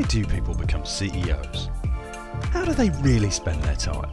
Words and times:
Why 0.00 0.06
do 0.06 0.24
people 0.24 0.54
become 0.54 0.86
CEOs? 0.86 1.68
How 2.52 2.64
do 2.64 2.72
they 2.72 2.88
really 3.02 3.28
spend 3.28 3.62
their 3.62 3.76
time? 3.76 4.10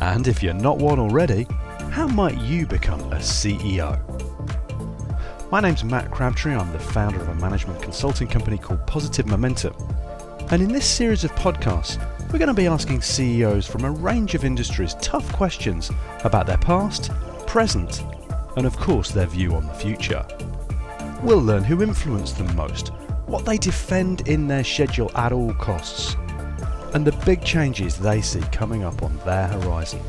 And 0.00 0.28
if 0.28 0.44
you're 0.44 0.54
not 0.54 0.78
one 0.78 1.00
already, 1.00 1.48
how 1.90 2.06
might 2.06 2.38
you 2.38 2.68
become 2.68 3.00
a 3.12 3.16
CEO? 3.16 3.98
My 5.50 5.58
name's 5.58 5.82
Matt 5.82 6.12
Crabtree, 6.12 6.54
I'm 6.54 6.70
the 6.70 6.78
founder 6.78 7.20
of 7.20 7.28
a 7.28 7.34
management 7.34 7.82
consulting 7.82 8.28
company 8.28 8.58
called 8.58 8.86
Positive 8.86 9.26
Momentum. 9.26 9.74
And 10.52 10.62
in 10.62 10.70
this 10.70 10.86
series 10.86 11.24
of 11.24 11.32
podcasts, 11.32 11.98
we're 12.30 12.38
going 12.38 12.46
to 12.46 12.54
be 12.54 12.68
asking 12.68 13.02
CEOs 13.02 13.66
from 13.66 13.84
a 13.84 13.90
range 13.90 14.36
of 14.36 14.44
industries 14.44 14.94
tough 15.00 15.32
questions 15.32 15.90
about 16.22 16.46
their 16.46 16.58
past, 16.58 17.10
present, 17.48 18.04
and 18.56 18.64
of 18.64 18.76
course 18.76 19.10
their 19.10 19.26
view 19.26 19.56
on 19.56 19.66
the 19.66 19.74
future. 19.74 20.24
We'll 21.24 21.42
learn 21.42 21.64
who 21.64 21.82
influenced 21.82 22.38
them 22.38 22.54
most, 22.54 22.92
what 23.26 23.44
they 23.44 23.58
defend 23.58 24.28
in 24.28 24.46
their 24.46 24.62
schedule 24.62 25.10
at 25.16 25.32
all 25.32 25.52
costs, 25.54 26.16
and 26.94 27.04
the 27.04 27.12
big 27.24 27.42
changes 27.42 27.98
they 27.98 28.20
see 28.20 28.40
coming 28.52 28.84
up 28.84 29.02
on 29.02 29.16
their 29.18 29.48
horizon. 29.48 30.00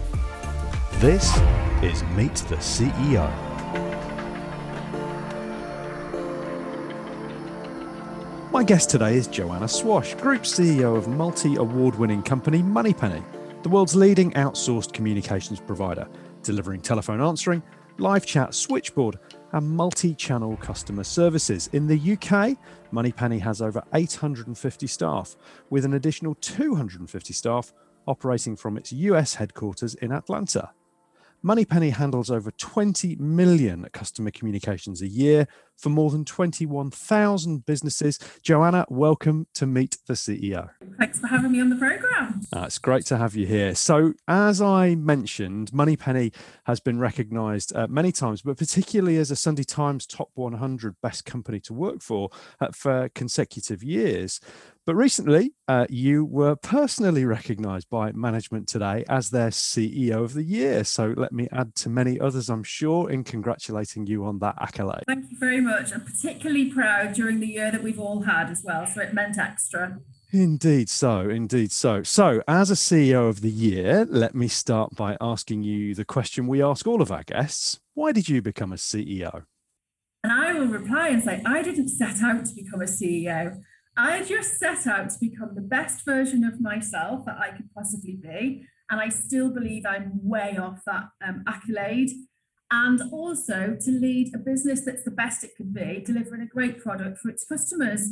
This 1.00 1.36
is 1.82 2.04
Meet 2.16 2.36
the 2.50 2.58
CEO. 2.58 3.28
My 8.52 8.64
guest 8.64 8.90
today 8.90 9.16
is 9.16 9.28
Joanna 9.28 9.68
Swash, 9.68 10.14
Group 10.16 10.44
CEO 10.44 10.96
of 10.96 11.08
multi 11.08 11.56
award 11.56 11.96
winning 11.96 12.22
company 12.22 12.62
Moneypenny, 12.62 13.24
the 13.64 13.70
world's 13.70 13.96
leading 13.96 14.32
outsourced 14.34 14.94
communications 14.94 15.60
provider, 15.60 16.08
delivering 16.44 16.82
telephone 16.82 17.22
answering, 17.22 17.64
live 17.98 18.26
chat, 18.26 18.54
switchboard, 18.54 19.18
and 19.54 19.70
multi 19.70 20.14
channel 20.16 20.58
customer 20.58 21.04
services. 21.04 21.70
In 21.74 21.88
the 21.88 22.14
UK, 22.14 22.58
Moneypenny 22.92 23.40
has 23.40 23.62
over 23.62 23.84
850 23.94 24.88
staff, 24.88 25.36
with 25.70 25.86
an 25.86 25.94
additional 25.94 26.36
250 26.36 27.34
staff 27.34 27.74
operating 28.08 28.56
from 28.56 28.78
its 28.78 28.92
US 28.92 29.36
headquarters 29.36 29.96
in 29.96 30.12
Atlanta. 30.12 30.72
Moneypenny 31.44 31.92
handles 31.92 32.32
over 32.32 32.52
20 32.52 33.16
million 33.18 33.88
customer 33.94 34.32
communications 34.32 35.02
a 35.02 35.08
year 35.08 35.48
for 35.78 35.90
more 35.90 36.10
than 36.10 36.26
21,000 36.26 37.66
businesses. 37.66 38.20
Joanna, 38.42 38.86
welcome 38.90 39.48
to 39.54 39.66
Meet 39.66 39.98
the 40.08 40.14
CEO. 40.14 40.70
Thanks 40.98 41.20
for 41.20 41.28
having 41.28 41.52
me 41.52 41.62
on 41.62 41.70
the 41.70 41.76
program. 41.76 42.42
Uh, 42.56 42.62
it's 42.62 42.78
great 42.78 43.06
to 43.06 43.18
have 43.18 43.36
you 43.36 43.46
here. 43.46 43.76
So, 43.76 44.14
as 44.28 44.62
I 44.62 44.96
mentioned, 44.96 45.72
Moneypenny 45.74 46.32
has 46.66 46.80
been 46.80 47.00
recognized 47.00 47.76
uh, 47.76 47.88
many 47.88 48.12
times, 48.12 48.42
but 48.42 48.58
particularly 48.58 49.18
as 49.18 49.32
a 49.32 49.36
Sunday 49.36 49.64
Times 49.64 50.06
top 50.06 50.32
100 50.34 50.96
best 51.02 51.26
company 51.26 51.60
to 51.62 51.74
work 51.74 52.02
for 52.02 52.30
uh, 52.60 52.70
for 52.74 53.10
consecutive 53.10 53.84
years. 53.84 54.40
But 54.88 54.96
recently, 54.96 55.54
uh, 55.68 55.86
you 55.90 56.24
were 56.24 56.56
personally 56.56 57.26
recognized 57.26 57.90
by 57.90 58.14
management 58.14 58.70
today 58.70 59.04
as 59.10 59.32
their 59.32 59.50
CEO 59.50 60.24
of 60.24 60.34
the 60.34 60.44
year. 60.44 60.86
So 60.86 61.14
let 61.18 61.34
me 61.34 61.50
add 61.52 61.76
to 61.76 61.90
many 61.90 62.18
others, 62.22 62.50
I'm 62.50 62.64
sure, 62.64 63.10
in 63.10 63.26
congratulating 63.26 64.08
you 64.08 64.24
on 64.24 64.40
that 64.40 64.56
accolade. 64.62 65.04
Thank 65.06 65.30
you 65.30 65.38
very 65.38 65.60
much. 65.60 65.67
I'm 65.68 66.02
particularly 66.02 66.72
proud 66.72 67.14
during 67.14 67.40
the 67.40 67.48
year 67.48 67.72
that 67.72 67.84
we've 67.84 68.00
all 68.00 68.22
had 68.22 68.50
as 68.50 68.64
well. 68.64 68.86
So 68.86 69.02
it 69.02 69.14
meant 69.14 69.38
extra. 69.38 70.00
Indeed 70.34 70.90
so, 70.90 71.30
indeed 71.30 71.72
so. 71.72 72.04
So, 72.04 72.42
as 72.50 72.70
a 72.70 72.74
CEO 72.74 73.30
of 73.30 73.40
the 73.40 73.50
year, 73.50 74.06
let 74.10 74.36
me 74.36 74.50
start 74.50 74.94
by 74.94 75.16
asking 75.22 75.64
you 75.64 75.96
the 75.96 76.04
question 76.04 76.48
we 76.48 76.62
ask 76.62 76.86
all 76.86 77.02
of 77.02 77.12
our 77.12 77.24
guests 77.24 77.80
Why 77.94 78.12
did 78.12 78.28
you 78.28 78.42
become 78.42 78.74
a 78.74 78.76
CEO? 78.76 79.46
And 80.24 80.34
I 80.34 80.54
will 80.54 80.68
reply 80.68 81.10
and 81.10 81.24
say, 81.24 81.42
I 81.46 81.62
didn't 81.62 81.88
set 81.88 82.22
out 82.22 82.46
to 82.46 82.56
become 82.56 82.82
a 82.82 82.86
CEO. 82.86 83.62
I 83.96 84.24
just 84.24 84.60
set 84.60 84.86
out 84.86 85.10
to 85.12 85.16
become 85.20 85.56
the 85.56 85.62
best 85.62 86.04
version 86.04 86.44
of 86.44 86.60
myself 86.60 87.26
that 87.26 87.38
I 87.40 87.52
could 87.52 87.74
possibly 87.74 88.20
be. 88.22 88.66
And 88.90 89.00
I 89.00 89.10
still 89.10 89.50
believe 89.50 89.86
I'm 89.86 90.12
way 90.22 90.58
off 90.58 90.82
that 90.86 91.06
um, 91.26 91.44
accolade. 91.48 92.10
And 92.70 93.02
also 93.14 93.78
to 93.80 93.92
lead 93.92 94.36
a 94.36 94.38
business 94.38 94.82
that's 94.84 95.04
the 95.04 95.12
best 95.12 95.44
it 95.44 95.52
could 95.56 95.74
be, 95.74 96.04
delivering 96.06 96.42
a 96.42 96.48
great 96.48 96.80
product 96.80 97.20
for 97.20 97.30
its 97.30 97.46
customers. 97.46 98.10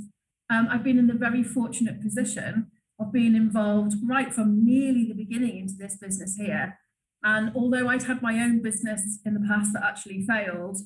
Um, 0.50 0.68
I've 0.70 0.84
been 0.84 0.98
in 0.98 1.08
the 1.08 1.14
very 1.14 1.44
fortunate 1.44 2.02
position 2.02 2.72
of 3.00 3.12
being 3.12 3.36
involved 3.36 3.96
right 4.04 4.34
from 4.34 4.66
nearly 4.66 5.06
the 5.06 5.14
beginning 5.14 5.58
into 5.58 5.74
this 5.78 5.98
business 5.98 6.36
here. 6.36 6.80
And 7.24 7.52
although 7.56 7.90
I'd 7.90 8.04
had 8.04 8.22
my 8.22 8.36
own 8.36 8.62
business 8.62 9.20
in 9.26 9.34
the 9.34 9.46
past 9.46 9.74
that 9.74 9.84
actually 9.84 10.26
failed, 10.26 10.78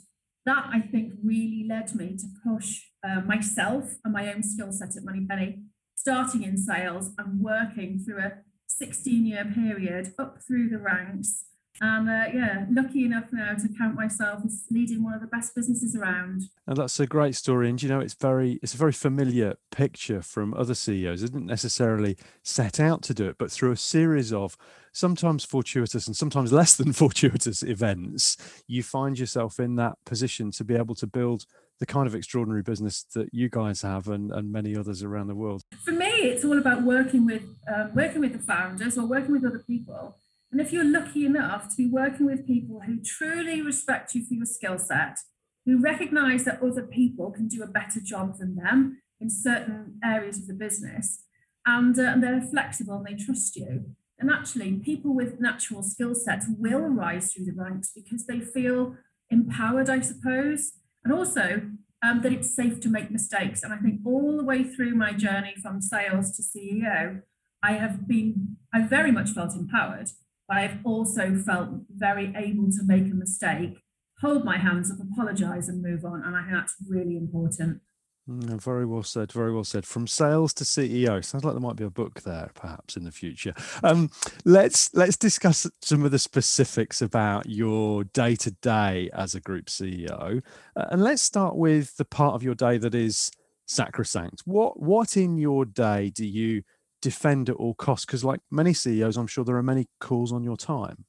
that 0.46 0.66
I 0.72 0.80
think 0.80 1.14
really 1.24 1.66
led 1.68 1.94
me 1.94 2.18
to 2.18 2.26
push 2.44 2.82
uh, 3.04 3.22
myself 3.22 3.98
and 4.04 4.14
my 4.14 4.34
own 4.34 4.42
skill 4.42 4.72
set 4.72 4.96
at 4.96 5.04
Moneypenny, 5.04 5.60
starting 5.96 6.44
in 6.44 6.58
sales 6.58 7.12
and 7.18 7.42
working 7.42 8.00
through 8.00 8.20
a 8.20 8.32
16 8.68 9.26
year 9.26 9.46
period 9.46 10.14
up 10.18 10.38
through 10.42 10.70
the 10.70 10.80
ranks 10.80 11.44
and 11.82 12.10
uh, 12.10 12.26
yeah, 12.34 12.66
lucky 12.70 13.06
enough 13.06 13.26
now 13.32 13.54
to 13.54 13.70
count 13.78 13.96
myself 13.96 14.42
as 14.46 14.66
leading 14.70 15.04
one 15.04 15.14
of 15.14 15.22
the 15.22 15.28
best 15.28 15.56
businesses 15.56 15.96
around. 15.96 16.44
And 16.68 16.78
that's 16.78 17.00
a 17.00 17.08
great 17.08 17.36
story. 17.36 17.70
And 17.70 17.82
you 17.82 17.90
know, 17.90 18.00
it's 18.00 18.14
very 18.14 18.60
it's 18.62 18.74
a 18.74 18.78
very 18.78 18.92
familiar 18.92 19.56
picture 19.72 20.22
from 20.22 20.54
other 20.54 20.74
CEOs. 20.74 21.22
They 21.22 21.28
didn't 21.28 21.46
necessarily 21.46 22.18
set 22.44 22.80
out 22.80 23.02
to 23.04 23.14
do 23.14 23.30
it, 23.30 23.38
but 23.38 23.52
through 23.52 23.72
a 23.72 23.78
series 23.78 24.34
of 24.34 24.58
sometimes 24.92 25.46
fortuitous 25.46 26.08
and 26.08 26.16
sometimes 26.16 26.52
less 26.60 26.76
than 26.76 26.94
fortuitous 26.94 27.64
events, 27.64 28.64
you 28.68 28.84
find 28.84 29.18
yourself 29.18 29.60
in 29.60 29.76
that 29.76 29.98
position 30.06 30.52
to 30.52 30.64
be 30.64 30.76
able 30.76 30.96
to 30.96 31.08
build 31.08 31.46
the 31.80 31.86
kind 31.86 32.08
of 32.08 32.14
extraordinary 32.14 32.62
business 32.62 33.04
that 33.16 33.30
you 33.34 33.48
guys 33.48 33.82
have 33.82 34.10
and, 34.10 34.32
and 34.34 34.52
many 34.52 34.76
others 34.76 35.02
around 35.02 35.28
the 35.28 35.36
world. 35.36 35.62
For 35.86 35.92
me, 35.92 36.08
it's 36.08 36.44
all 36.44 36.58
about 36.58 36.84
working 36.84 37.26
with 37.26 37.44
um, 37.74 37.92
working 37.96 38.20
with 38.20 38.34
the 38.34 38.40
founders 38.40 38.98
or 38.98 39.06
working 39.06 39.32
with 39.32 39.46
other 39.46 39.60
people 39.60 40.18
and 40.52 40.60
if 40.60 40.74
you're 40.74 40.84
lucky 40.84 41.26
enough 41.26 41.70
to 41.70 41.76
be 41.76 41.88
working 41.88 42.26
with 42.26 42.48
people 42.48 42.82
who 42.82 43.00
truly 43.04 43.62
respect 43.62 44.16
you 44.16 44.26
for 44.26 44.34
your 44.34 44.46
skill 44.46 44.80
set, 44.80 45.18
who 45.66 45.80
recognize 45.80 46.46
that 46.46 46.62
other 46.64 46.84
people 46.84 47.32
can 47.32 47.48
do 47.48 47.62
a 47.62 47.68
better 47.68 48.00
job 48.04 48.40
than 48.40 48.56
them 48.56 49.02
in 49.20 49.30
certain 49.30 50.00
areas 50.04 50.40
of 50.40 50.48
the 50.48 50.54
business, 50.54 51.24
and, 51.66 52.00
uh, 52.00 52.16
they're 52.18 52.42
flexible 52.42 52.96
and 52.96 53.06
they 53.06 53.24
trust 53.24 53.56
you. 53.56 53.86
And 54.18 54.32
actually, 54.32 54.74
people 54.78 55.14
with 55.14 55.40
natural 55.40 55.84
skill 55.84 56.16
sets 56.16 56.48
will 56.58 56.82
rise 56.82 57.32
through 57.32 57.46
the 57.46 57.54
ranks 57.54 57.92
because 57.94 58.26
they 58.26 58.40
feel 58.40 58.96
empowered, 59.30 59.90
I 59.90 60.02
suppose, 60.02 60.74
and 61.04 61.14
also 61.14 61.62
um, 62.02 62.22
that 62.22 62.34
it's 62.34 62.54
safe 62.54 62.80
to 62.82 62.90
make 62.90 63.12
mistakes. 63.12 63.64
And 63.64 63.74
I 63.74 63.78
think 63.78 64.02
all 64.06 64.36
the 64.36 64.44
way 64.44 64.64
through 64.64 64.96
my 64.96 65.14
journey 65.14 65.54
from 65.62 65.82
sales 65.82 66.36
to 66.36 66.42
CEO, 66.42 67.22
I 67.62 67.74
have 67.74 68.08
been, 68.08 68.58
I 68.74 68.82
very 68.82 69.12
much 69.12 69.30
felt 69.30 69.54
empowered 69.54 70.10
but 70.50 70.58
I've 70.58 70.80
also 70.84 71.36
felt 71.36 71.70
very 71.92 72.34
able 72.36 72.72
to 72.72 72.84
make 72.84 73.04
a 73.04 73.16
mistake, 73.16 73.78
hold 74.20 74.44
my 74.44 74.58
hands 74.58 74.92
up, 74.92 74.98
apologize, 75.00 75.70
and 75.70 75.82
move 75.82 76.04
on. 76.04 76.24
And 76.26 76.36
I 76.36 76.42
think 76.42 76.54
that's 76.54 76.76
really 76.90 77.16
important. 77.16 77.82
Mm, 78.28 78.60
very 78.60 78.86
well 78.86 79.04
said. 79.04 79.32
Very 79.32 79.54
well 79.54 79.64
said. 79.64 79.86
From 79.86 80.08
sales 80.08 80.54
to 80.56 80.64
CEO. 80.64 81.24
Sounds 81.24 81.44
like 81.44 81.54
there 81.54 81.62
might 81.62 81.76
be 81.76 81.84
a 81.84 81.90
book 81.92 82.22
there, 82.22 82.50
perhaps 82.56 82.98
in 82.98 83.04
the 83.04 83.12
future. 83.12 83.54
Um, 83.84 84.10
let's 84.44 84.94
let's 84.96 85.18
discuss 85.18 85.68
some 85.82 86.04
of 86.04 86.12
the 86.12 86.20
specifics 86.20 87.02
about 87.02 87.48
your 87.48 88.04
day 88.04 88.36
to 88.38 88.52
day 88.52 89.10
as 89.14 89.36
a 89.36 89.40
group 89.40 89.68
CEO, 89.68 90.42
uh, 90.76 90.86
and 90.90 91.04
let's 91.04 91.22
start 91.22 91.56
with 91.56 91.96
the 91.98 92.06
part 92.06 92.34
of 92.34 92.44
your 92.44 92.56
day 92.56 92.78
that 92.80 92.96
is 92.96 93.32
sacrosanct. 93.68 94.42
What 94.46 94.80
what 94.80 95.16
in 95.16 95.38
your 95.38 95.66
day 95.66 96.10
do 96.10 96.26
you 96.26 96.64
defend 97.02 97.50
at 97.50 97.56
all 97.56 97.74
costs? 97.74 98.06
Because, 98.06 98.24
like 98.24 98.40
many 98.52 98.74
CEOs, 98.74 99.18
I'm 99.18 99.28
sure 99.28 99.44
there 99.44 99.58
are 99.58 99.64
many 99.64 99.88
calls 100.00 100.32
on 100.32 100.44
your 100.44 100.58
time. 100.58 101.06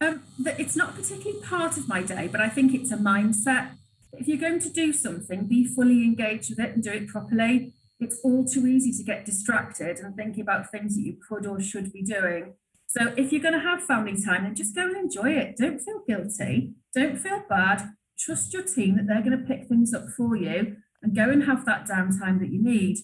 Um, 0.00 0.22
it's 0.44 0.76
not 0.76 0.94
particularly 0.94 1.40
part 1.42 1.76
of 1.76 1.88
my 1.88 2.02
day, 2.02 2.28
but 2.30 2.40
I 2.40 2.48
think 2.48 2.74
it's 2.74 2.92
a 2.92 2.96
mindset. 2.96 3.72
If 4.12 4.28
you're 4.28 4.38
going 4.38 4.60
to 4.60 4.70
do 4.70 4.92
something, 4.92 5.46
be 5.46 5.64
fully 5.64 6.04
engaged 6.04 6.50
with 6.50 6.60
it 6.60 6.74
and 6.74 6.82
do 6.82 6.92
it 6.92 7.08
properly. 7.08 7.74
It's 8.00 8.20
all 8.22 8.44
too 8.44 8.66
easy 8.66 8.92
to 8.92 9.02
get 9.02 9.24
distracted 9.24 9.98
and 9.98 10.14
thinking 10.14 10.40
about 10.40 10.70
things 10.70 10.94
that 10.96 11.02
you 11.02 11.16
could 11.28 11.46
or 11.46 11.60
should 11.60 11.92
be 11.92 12.02
doing. 12.02 12.54
So 12.86 13.12
if 13.16 13.32
you're 13.32 13.42
going 13.42 13.54
to 13.54 13.60
have 13.60 13.82
family 13.82 14.16
time, 14.22 14.44
then 14.44 14.54
just 14.54 14.74
go 14.74 14.82
and 14.86 14.96
enjoy 14.96 15.32
it. 15.32 15.56
Don't 15.56 15.80
feel 15.80 16.02
guilty. 16.06 16.74
Don't 16.94 17.18
feel 17.18 17.42
bad. 17.48 17.90
Trust 18.18 18.52
your 18.54 18.62
team 18.62 18.96
that 18.96 19.06
they're 19.06 19.22
going 19.22 19.38
to 19.38 19.46
pick 19.46 19.66
things 19.66 19.92
up 19.92 20.08
for 20.16 20.36
you 20.36 20.76
and 21.02 21.14
go 21.14 21.28
and 21.28 21.44
have 21.44 21.66
that 21.66 21.86
downtime 21.86 22.40
that 22.40 22.50
you 22.50 22.62
need. 22.62 22.98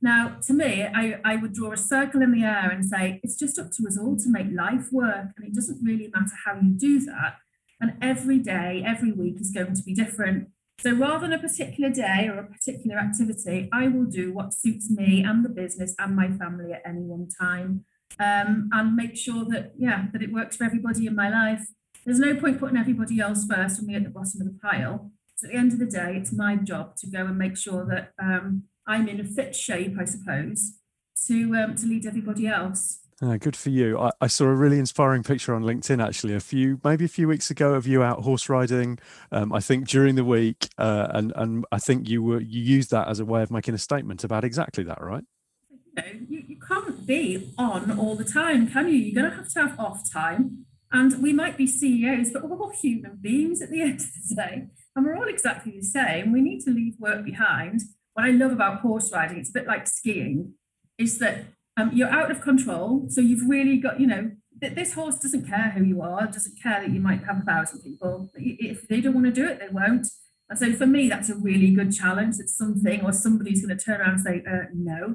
Now, 0.00 0.38
to 0.46 0.52
me, 0.52 0.84
I, 0.84 1.20
I 1.24 1.36
would 1.36 1.52
draw 1.52 1.72
a 1.72 1.76
circle 1.76 2.22
in 2.22 2.32
the 2.32 2.44
air 2.44 2.70
and 2.70 2.84
say 2.84 3.20
it's 3.22 3.36
just 3.36 3.58
up 3.58 3.72
to 3.72 3.86
us 3.86 3.98
all 3.98 4.16
to 4.16 4.28
make 4.28 4.46
life 4.52 4.92
work. 4.92 5.28
And 5.36 5.46
it 5.46 5.54
doesn't 5.54 5.82
really 5.82 6.10
matter 6.14 6.34
how 6.44 6.54
you 6.60 6.70
do 6.70 7.00
that. 7.06 7.36
And 7.80 7.94
every 8.00 8.38
day, 8.38 8.82
every 8.86 9.12
week 9.12 9.40
is 9.40 9.50
going 9.50 9.74
to 9.74 9.82
be 9.82 9.94
different. 9.94 10.48
So 10.80 10.92
rather 10.92 11.26
than 11.26 11.32
a 11.32 11.38
particular 11.38 11.90
day 11.90 12.28
or 12.28 12.38
a 12.38 12.44
particular 12.44 12.98
activity, 12.98 13.68
I 13.72 13.88
will 13.88 14.04
do 14.04 14.32
what 14.32 14.54
suits 14.54 14.88
me 14.90 15.24
and 15.24 15.44
the 15.44 15.48
business 15.48 15.94
and 15.98 16.14
my 16.14 16.30
family 16.30 16.72
at 16.72 16.82
any 16.86 17.00
one 17.00 17.28
time. 17.28 17.84
Um, 18.20 18.68
and 18.72 18.96
make 18.96 19.16
sure 19.16 19.44
that, 19.46 19.72
yeah, 19.76 20.06
that 20.12 20.22
it 20.22 20.32
works 20.32 20.56
for 20.56 20.64
everybody 20.64 21.06
in 21.06 21.14
my 21.16 21.28
life. 21.28 21.66
There's 22.04 22.20
no 22.20 22.34
point 22.36 22.58
putting 22.58 22.76
everybody 22.76 23.20
else 23.20 23.44
first 23.44 23.78
and 23.78 23.88
me 23.88 23.96
at 23.96 24.04
the 24.04 24.10
bottom 24.10 24.40
of 24.40 24.46
the 24.46 24.58
pile. 24.62 25.10
So 25.36 25.46
at 25.46 25.52
the 25.52 25.58
end 25.58 25.72
of 25.72 25.78
the 25.78 25.86
day, 25.86 26.16
it's 26.16 26.32
my 26.32 26.56
job 26.56 26.96
to 26.96 27.06
go 27.06 27.26
and 27.26 27.38
make 27.38 27.56
sure 27.56 27.84
that 27.86 28.12
um, 28.20 28.64
I'm 28.88 29.06
in 29.06 29.20
a 29.20 29.24
fit 29.24 29.54
shape, 29.54 29.96
I 30.00 30.06
suppose, 30.06 30.78
to 31.26 31.54
um, 31.54 31.76
to 31.76 31.86
lead 31.86 32.06
everybody 32.06 32.48
else. 32.48 33.00
Uh, 33.20 33.36
good 33.36 33.56
for 33.56 33.70
you. 33.70 33.98
I, 33.98 34.12
I, 34.20 34.26
saw 34.28 34.44
a 34.44 34.54
really 34.54 34.78
inspiring 34.78 35.24
picture 35.24 35.52
on 35.52 35.64
LinkedIn 35.64 36.04
actually 36.04 36.34
a 36.34 36.40
few 36.40 36.80
maybe 36.84 37.04
a 37.04 37.08
few 37.08 37.26
weeks 37.26 37.50
ago 37.50 37.74
of 37.74 37.84
you 37.84 38.02
out 38.02 38.22
horse 38.22 38.48
riding. 38.48 38.98
Um, 39.32 39.52
I 39.52 39.58
think 39.58 39.88
during 39.88 40.14
the 40.14 40.24
week, 40.24 40.68
uh, 40.78 41.08
and 41.10 41.32
and 41.36 41.64
I 41.70 41.78
think 41.78 42.08
you 42.08 42.22
were 42.22 42.40
you 42.40 42.62
used 42.62 42.90
that 42.92 43.08
as 43.08 43.20
a 43.20 43.24
way 43.24 43.42
of 43.42 43.50
making 43.50 43.74
a 43.74 43.78
statement 43.78 44.24
about 44.24 44.44
exactly 44.44 44.84
that, 44.84 45.02
right? 45.02 45.24
You 45.68 45.78
know, 45.96 46.08
you, 46.28 46.44
you 46.46 46.56
can't 46.60 47.06
be 47.06 47.52
on 47.58 47.98
all 47.98 48.14
the 48.14 48.24
time, 48.24 48.68
can 48.68 48.88
you? 48.88 48.94
You're 48.94 49.20
going 49.22 49.30
to 49.30 49.36
have 49.36 49.52
to 49.52 49.60
have 49.60 49.80
off 49.80 50.10
time. 50.10 50.64
And 50.90 51.22
we 51.22 51.34
might 51.34 51.58
be 51.58 51.66
CEOs, 51.66 52.30
but 52.32 52.48
we're 52.48 52.56
all 52.56 52.70
human 52.70 53.18
beings 53.20 53.60
at 53.60 53.70
the 53.70 53.82
end 53.82 54.00
of 54.00 54.06
the 54.28 54.34
day. 54.34 54.68
And 54.96 55.04
we're 55.04 55.16
all 55.16 55.28
exactly 55.28 55.72
the 55.76 55.84
same. 55.84 56.32
We 56.32 56.40
need 56.40 56.64
to 56.64 56.70
leave 56.70 56.94
work 56.98 57.26
behind. 57.26 57.82
What 58.18 58.26
I 58.26 58.30
love 58.32 58.50
about 58.50 58.80
horse 58.80 59.12
riding, 59.12 59.38
it's 59.38 59.50
a 59.50 59.52
bit 59.52 59.68
like 59.68 59.86
skiing, 59.86 60.54
is 60.98 61.18
that 61.18 61.44
um, 61.76 61.92
you're 61.94 62.10
out 62.10 62.32
of 62.32 62.40
control. 62.40 63.06
So 63.08 63.20
you've 63.20 63.48
really 63.48 63.76
got, 63.76 64.00
you 64.00 64.08
know, 64.08 64.32
th- 64.60 64.74
this 64.74 64.94
horse 64.94 65.20
doesn't 65.20 65.46
care 65.46 65.70
who 65.70 65.84
you 65.84 66.02
are, 66.02 66.26
doesn't 66.26 66.60
care 66.60 66.80
that 66.80 66.90
you 66.90 66.98
might 66.98 67.22
have 67.26 67.38
a 67.38 67.44
thousand 67.44 67.80
people. 67.80 68.28
If 68.34 68.88
they 68.88 69.00
don't 69.00 69.14
want 69.14 69.26
to 69.26 69.30
do 69.30 69.46
it, 69.46 69.60
they 69.60 69.68
won't. 69.70 70.08
And 70.50 70.58
so 70.58 70.72
for 70.72 70.84
me, 70.84 71.08
that's 71.08 71.28
a 71.28 71.36
really 71.36 71.70
good 71.70 71.92
challenge 71.92 72.40
It's 72.40 72.56
something 72.56 73.04
or 73.04 73.12
somebody's 73.12 73.64
going 73.64 73.78
to 73.78 73.84
turn 73.84 74.00
around 74.00 74.14
and 74.14 74.20
say, 74.20 74.42
uh, 74.50 74.64
no. 74.74 75.14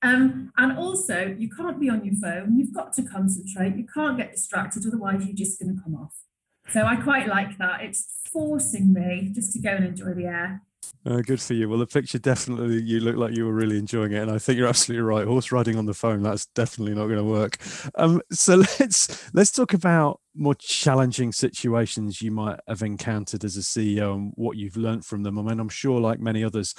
Um, 0.00 0.50
and 0.56 0.78
also, 0.78 1.36
you 1.38 1.50
can't 1.50 1.78
be 1.78 1.90
on 1.90 2.06
your 2.06 2.14
phone. 2.14 2.56
You've 2.56 2.72
got 2.72 2.94
to 2.94 3.02
concentrate. 3.02 3.76
You 3.76 3.84
can't 3.92 4.16
get 4.16 4.32
distracted, 4.32 4.86
otherwise, 4.86 5.26
you're 5.26 5.36
just 5.36 5.60
going 5.60 5.76
to 5.76 5.82
come 5.82 5.94
off. 5.94 6.14
So 6.70 6.86
I 6.86 6.96
quite 6.96 7.28
like 7.28 7.58
that. 7.58 7.82
It's 7.82 8.08
forcing 8.32 8.94
me 8.94 9.30
just 9.34 9.52
to 9.52 9.58
go 9.60 9.72
and 9.72 9.84
enjoy 9.84 10.14
the 10.14 10.24
air. 10.24 10.62
Uh, 11.06 11.22
good 11.22 11.40
for 11.40 11.54
you. 11.54 11.66
Well, 11.66 11.78
the 11.78 11.86
picture 11.86 12.18
definitely 12.18 12.82
you 12.82 13.00
look 13.00 13.16
like 13.16 13.34
you 13.34 13.46
were 13.46 13.54
really 13.54 13.78
enjoying 13.78 14.12
it, 14.12 14.20
and 14.20 14.30
I 14.30 14.36
think 14.36 14.58
you're 14.58 14.68
absolutely 14.68 15.02
right. 15.02 15.26
Horse 15.26 15.50
riding 15.50 15.78
on 15.78 15.86
the 15.86 15.94
phone 15.94 16.22
that's 16.22 16.44
definitely 16.46 16.94
not 16.94 17.06
going 17.06 17.16
to 17.18 17.24
work. 17.24 17.56
Um, 17.94 18.20
so 18.30 18.56
let's 18.78 19.34
let's 19.34 19.50
talk 19.50 19.72
about 19.72 20.20
more 20.34 20.54
challenging 20.54 21.32
situations 21.32 22.20
you 22.20 22.30
might 22.30 22.60
have 22.68 22.82
encountered 22.82 23.44
as 23.44 23.56
a 23.56 23.60
CEO 23.60 24.14
and 24.14 24.32
what 24.34 24.58
you've 24.58 24.76
learned 24.76 25.06
from 25.06 25.22
them. 25.22 25.38
I 25.38 25.42
mean, 25.42 25.58
I'm 25.58 25.70
sure, 25.70 25.98
like 26.00 26.20
many 26.20 26.44
others, 26.44 26.74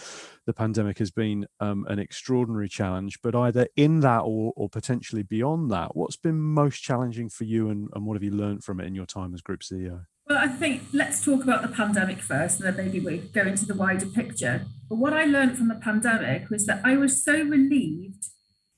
the 0.45 0.53
pandemic 0.53 0.99
has 0.99 1.09
been 1.09 1.47
um, 1.59 1.87
an 1.89 1.97
extraordinary 1.97 2.69
challenge. 2.69 3.19
But 3.23 3.35
either 3.35 3.67
in 3.75 4.01
that 4.01 4.19
or, 4.19 4.53
or 4.55 4.69
potentially 4.69 5.23
beyond 5.23 5.71
that, 5.71 5.95
what's 5.95 6.15
been 6.15 6.39
most 6.39 6.83
challenging 6.83 7.29
for 7.29 7.45
you, 7.45 7.69
and, 7.69 7.89
and 7.95 8.05
what 8.05 8.15
have 8.15 8.23
you 8.23 8.31
learned 8.31 8.63
from 8.63 8.79
it 8.79 8.85
in 8.85 8.93
your 8.93 9.07
time 9.07 9.33
as 9.33 9.41
Group 9.41 9.61
CEO? 9.61 10.05
Well, 10.31 10.39
I 10.41 10.47
think 10.47 10.83
let's 10.93 11.21
talk 11.21 11.43
about 11.43 11.61
the 11.61 11.67
pandemic 11.67 12.21
first, 12.21 12.61
and 12.61 12.65
then 12.65 12.85
maybe 12.85 13.01
we 13.01 13.17
go 13.17 13.41
into 13.41 13.65
the 13.65 13.75
wider 13.75 14.05
picture. 14.05 14.65
But 14.87 14.95
what 14.95 15.11
I 15.11 15.25
learned 15.25 15.57
from 15.57 15.67
the 15.67 15.75
pandemic 15.75 16.49
was 16.49 16.65
that 16.67 16.79
I 16.85 16.95
was 16.95 17.21
so 17.21 17.33
relieved 17.33 18.27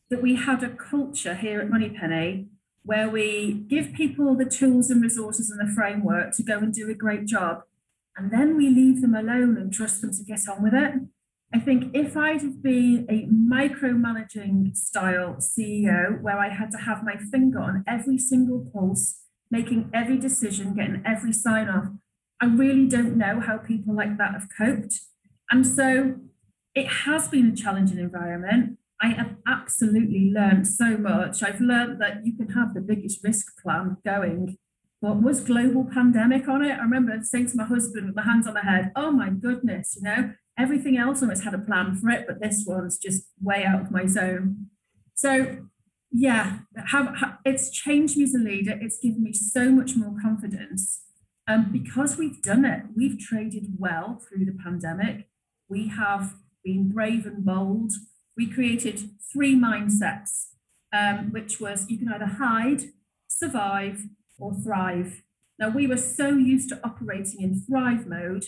that 0.10 0.24
we 0.24 0.34
had 0.34 0.64
a 0.64 0.70
culture 0.70 1.36
here 1.36 1.62
at 1.62 1.70
Moneypenny 1.70 2.48
where 2.82 3.08
we 3.08 3.66
give 3.70 3.94
people 3.94 4.34
the 4.34 4.46
tools 4.46 4.90
and 4.90 5.00
resources 5.00 5.52
and 5.52 5.60
the 5.60 5.72
framework 5.72 6.36
to 6.38 6.44
go 6.44 6.58
and 6.58 6.74
do 6.74 6.90
a 6.90 6.96
great 6.96 7.28
job, 7.28 7.62
and 8.18 8.32
then 8.32 8.58
we 8.58 8.70
leave 8.70 9.04
them 9.04 9.14
alone 9.14 9.56
and 9.56 9.72
trust 9.72 10.02
them 10.02 10.12
to 10.12 10.24
get 10.24 10.50
on 10.50 10.64
with 10.64 10.74
it. 10.74 10.94
I 11.54 11.60
think 11.60 11.96
if 11.96 12.18
I'd 12.18 12.42
have 12.42 12.64
been 12.64 13.06
a 13.08 13.28
micromanaging 13.28 14.76
style 14.76 15.36
CEO 15.36 16.20
where 16.20 16.40
I 16.40 16.50
had 16.50 16.72
to 16.72 16.80
have 16.80 17.04
my 17.04 17.18
finger 17.18 17.60
on 17.60 17.84
every 17.88 18.18
single 18.18 18.68
pulse 18.74 19.20
making 19.54 19.92
every 19.94 20.18
decision, 20.18 20.74
getting 20.74 21.04
every 21.06 21.32
sign 21.32 21.70
off. 21.70 21.90
I 22.42 22.48
really 22.48 22.88
don't 22.88 23.16
know 23.16 23.40
how 23.40 23.58
people 23.60 23.96
like 23.96 24.18
that 24.18 24.32
have 24.34 24.48
coped. 24.58 25.00
And 25.52 25.66
so 25.66 26.16
it 26.74 26.88
has 26.88 27.28
been 27.28 27.52
a 27.52 27.56
challenging 27.56 28.00
environment. 28.00 28.80
I 29.00 29.10
have 29.10 29.36
absolutely 29.48 30.32
learned 30.34 30.68
so 30.68 30.98
much. 30.98 31.44
I've 31.44 31.62
learned 31.62 32.02
that 32.02 32.26
you 32.26 32.36
can 32.36 32.50
have 32.50 32.74
the 32.74 32.82
biggest 32.82 33.24
risk 33.24 33.62
plan 33.62 33.98
going. 34.04 34.58
But 35.04 35.22
was 35.22 35.40
global 35.42 35.86
pandemic 35.86 36.48
on 36.48 36.64
it? 36.64 36.72
I 36.72 36.82
remember 36.82 37.20
saying 37.22 37.48
to 37.52 37.58
my 37.58 37.66
husband 37.66 38.08
with 38.08 38.16
my 38.16 38.24
hands 38.24 38.48
on 38.48 38.56
my 38.56 38.64
head, 38.64 38.92
oh 38.96 39.12
my 39.12 39.30
goodness, 39.30 39.96
you 39.98 40.02
know, 40.02 40.34
everything 40.58 40.98
else 40.98 41.22
almost 41.22 41.44
had 41.44 41.54
a 41.54 41.60
plan 41.60 41.96
for 41.96 42.10
it, 42.10 42.26
but 42.26 42.42
this 42.42 42.64
one's 42.66 42.98
just 42.98 43.28
way 43.40 43.66
out 43.66 43.82
of 43.82 43.92
my 43.92 44.08
zone. 44.08 44.68
So 45.14 45.68
yeah, 46.14 46.60
have, 46.88 47.18
have, 47.18 47.38
it's 47.44 47.72
changed 47.72 48.18
me 48.18 48.24
as 48.24 48.36
a 48.36 48.38
leader. 48.38 48.78
It's 48.80 49.00
given 49.00 49.24
me 49.24 49.34
so 49.34 49.72
much 49.72 49.96
more 49.96 50.16
confidence. 50.22 51.02
Um, 51.48 51.72
because 51.74 52.18
we've 52.18 52.42
done 52.42 52.64
it, 52.64 52.84
we've 52.96 53.20
traded 53.20 53.76
well 53.78 54.22
through 54.22 54.46
the 54.46 54.58
pandemic. 54.64 55.28
We 55.68 55.88
have 55.90 56.36
been 56.64 56.92
brave 56.92 57.26
and 57.26 57.44
bold. 57.44 57.92
We 58.38 58.48
created 58.48 59.10
three 59.32 59.56
mindsets, 59.56 60.50
um, 60.94 61.32
which 61.32 61.60
was 61.60 61.90
you 61.90 61.98
can 61.98 62.14
either 62.14 62.28
hide, 62.28 62.84
survive, 63.28 64.04
or 64.38 64.54
thrive. 64.54 65.24
Now, 65.58 65.70
we 65.70 65.88
were 65.88 65.98
so 65.98 66.30
used 66.30 66.70
to 66.70 66.80
operating 66.84 67.42
in 67.42 67.62
thrive 67.62 68.08
mode, 68.08 68.46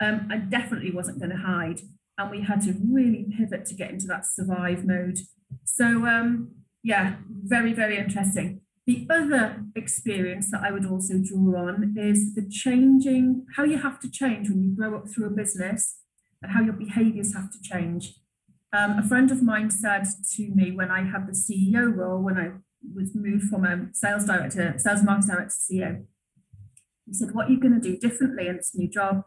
um, 0.00 0.28
I 0.30 0.38
definitely 0.38 0.90
wasn't 0.90 1.18
going 1.18 1.30
to 1.30 1.36
hide. 1.36 1.80
And 2.18 2.30
we 2.30 2.42
had 2.42 2.60
to 2.62 2.74
really 2.90 3.26
pivot 3.36 3.66
to 3.66 3.74
get 3.74 3.90
into 3.90 4.06
that 4.06 4.26
survive 4.26 4.84
mode. 4.84 5.18
So, 5.64 6.06
um, 6.06 6.61
yeah, 6.82 7.16
very, 7.44 7.72
very 7.72 7.98
interesting. 7.98 8.60
The 8.86 9.06
other 9.08 9.64
experience 9.76 10.50
that 10.50 10.62
I 10.64 10.72
would 10.72 10.86
also 10.86 11.14
draw 11.18 11.68
on 11.68 11.94
is 11.96 12.34
the 12.34 12.48
changing, 12.48 13.46
how 13.56 13.62
you 13.62 13.78
have 13.78 14.00
to 14.00 14.10
change 14.10 14.48
when 14.48 14.62
you 14.62 14.74
grow 14.74 14.96
up 14.96 15.08
through 15.08 15.26
a 15.26 15.30
business 15.30 15.98
and 16.42 16.50
how 16.50 16.62
your 16.62 16.72
behaviors 16.72 17.34
have 17.34 17.50
to 17.52 17.62
change. 17.62 18.14
Um, 18.72 18.98
a 18.98 19.02
friend 19.06 19.30
of 19.30 19.42
mine 19.42 19.70
said 19.70 20.04
to 20.34 20.48
me 20.48 20.72
when 20.72 20.90
I 20.90 21.04
had 21.04 21.28
the 21.28 21.32
CEO 21.32 21.94
role, 21.94 22.20
when 22.20 22.38
I 22.38 22.52
was 22.94 23.14
moved 23.14 23.44
from 23.44 23.64
a 23.64 23.88
sales 23.92 24.24
director, 24.24 24.74
sales 24.78 25.04
marketing 25.04 25.34
director 25.34 25.54
to 25.54 25.74
CEO, 25.74 26.04
he 27.06 27.12
said, 27.12 27.34
What 27.34 27.46
are 27.46 27.50
you 27.50 27.60
going 27.60 27.80
to 27.80 27.80
do 27.80 27.96
differently 27.96 28.48
in 28.48 28.56
this 28.56 28.72
new 28.74 28.88
job? 28.88 29.24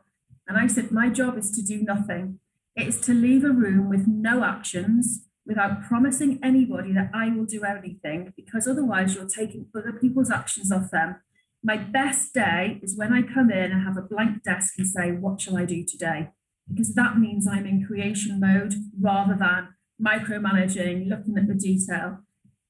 And 0.48 0.58
I 0.58 0.68
said, 0.68 0.92
My 0.92 1.10
job 1.10 1.38
is 1.38 1.52
to 1.52 1.62
do 1.62 1.82
nothing. 1.82 2.40
It 2.76 2.88
is 2.88 3.00
to 3.02 3.14
leave 3.14 3.46
a 3.46 3.52
room 3.52 3.88
with 3.88 4.06
no 4.08 4.44
actions 4.44 5.25
without 5.46 5.84
promising 5.84 6.40
anybody 6.44 6.92
that 6.94 7.12
I 7.14 7.30
will 7.30 7.46
do 7.46 7.64
anything, 7.64 8.34
because 8.36 8.68
otherwise 8.68 9.16
you're 9.16 9.28
taking 9.28 9.68
other 9.76 9.94
people's 9.94 10.32
actions 10.32 10.72
off 10.72 10.92
them. 10.92 11.18
My 11.64 11.78
best 11.78 12.34
day 12.34 12.80
is 12.82 12.98
when 12.98 13.14
I 13.14 13.22
come 13.22 13.50
in 13.52 13.72
and 13.72 13.84
have 13.84 13.98
a 13.98 14.02
blank 14.02 14.44
desk 14.44 14.74
and 14.78 14.88
say, 14.88 15.12
What 15.12 15.42
shall 15.42 15.58
I 15.58 15.66
do 15.66 15.84
today? 15.84 16.30
Because 16.68 16.94
that 16.96 17.18
means 17.18 17.48
I'm 17.48 17.66
in 17.66 17.86
creation 17.86 18.40
mode 18.40 18.74
rather 19.00 19.36
than 19.36 19.70
micromanaging, 20.04 21.08
looking 21.08 21.38
at 21.38 21.48
the 21.48 21.54
detail. 21.54 22.20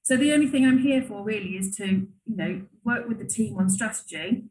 So 0.04 0.18
the 0.18 0.34
only 0.34 0.48
thing 0.48 0.66
I'm 0.66 0.80
here 0.80 1.02
for 1.02 1.24
really 1.24 1.58
is 1.58 1.76
to, 1.78 1.86
you 1.86 2.36
know, 2.36 2.62
work 2.84 3.08
with 3.08 3.18
the 3.18 3.26
team 3.26 3.58
on 3.58 3.70
strategy, 3.70 4.44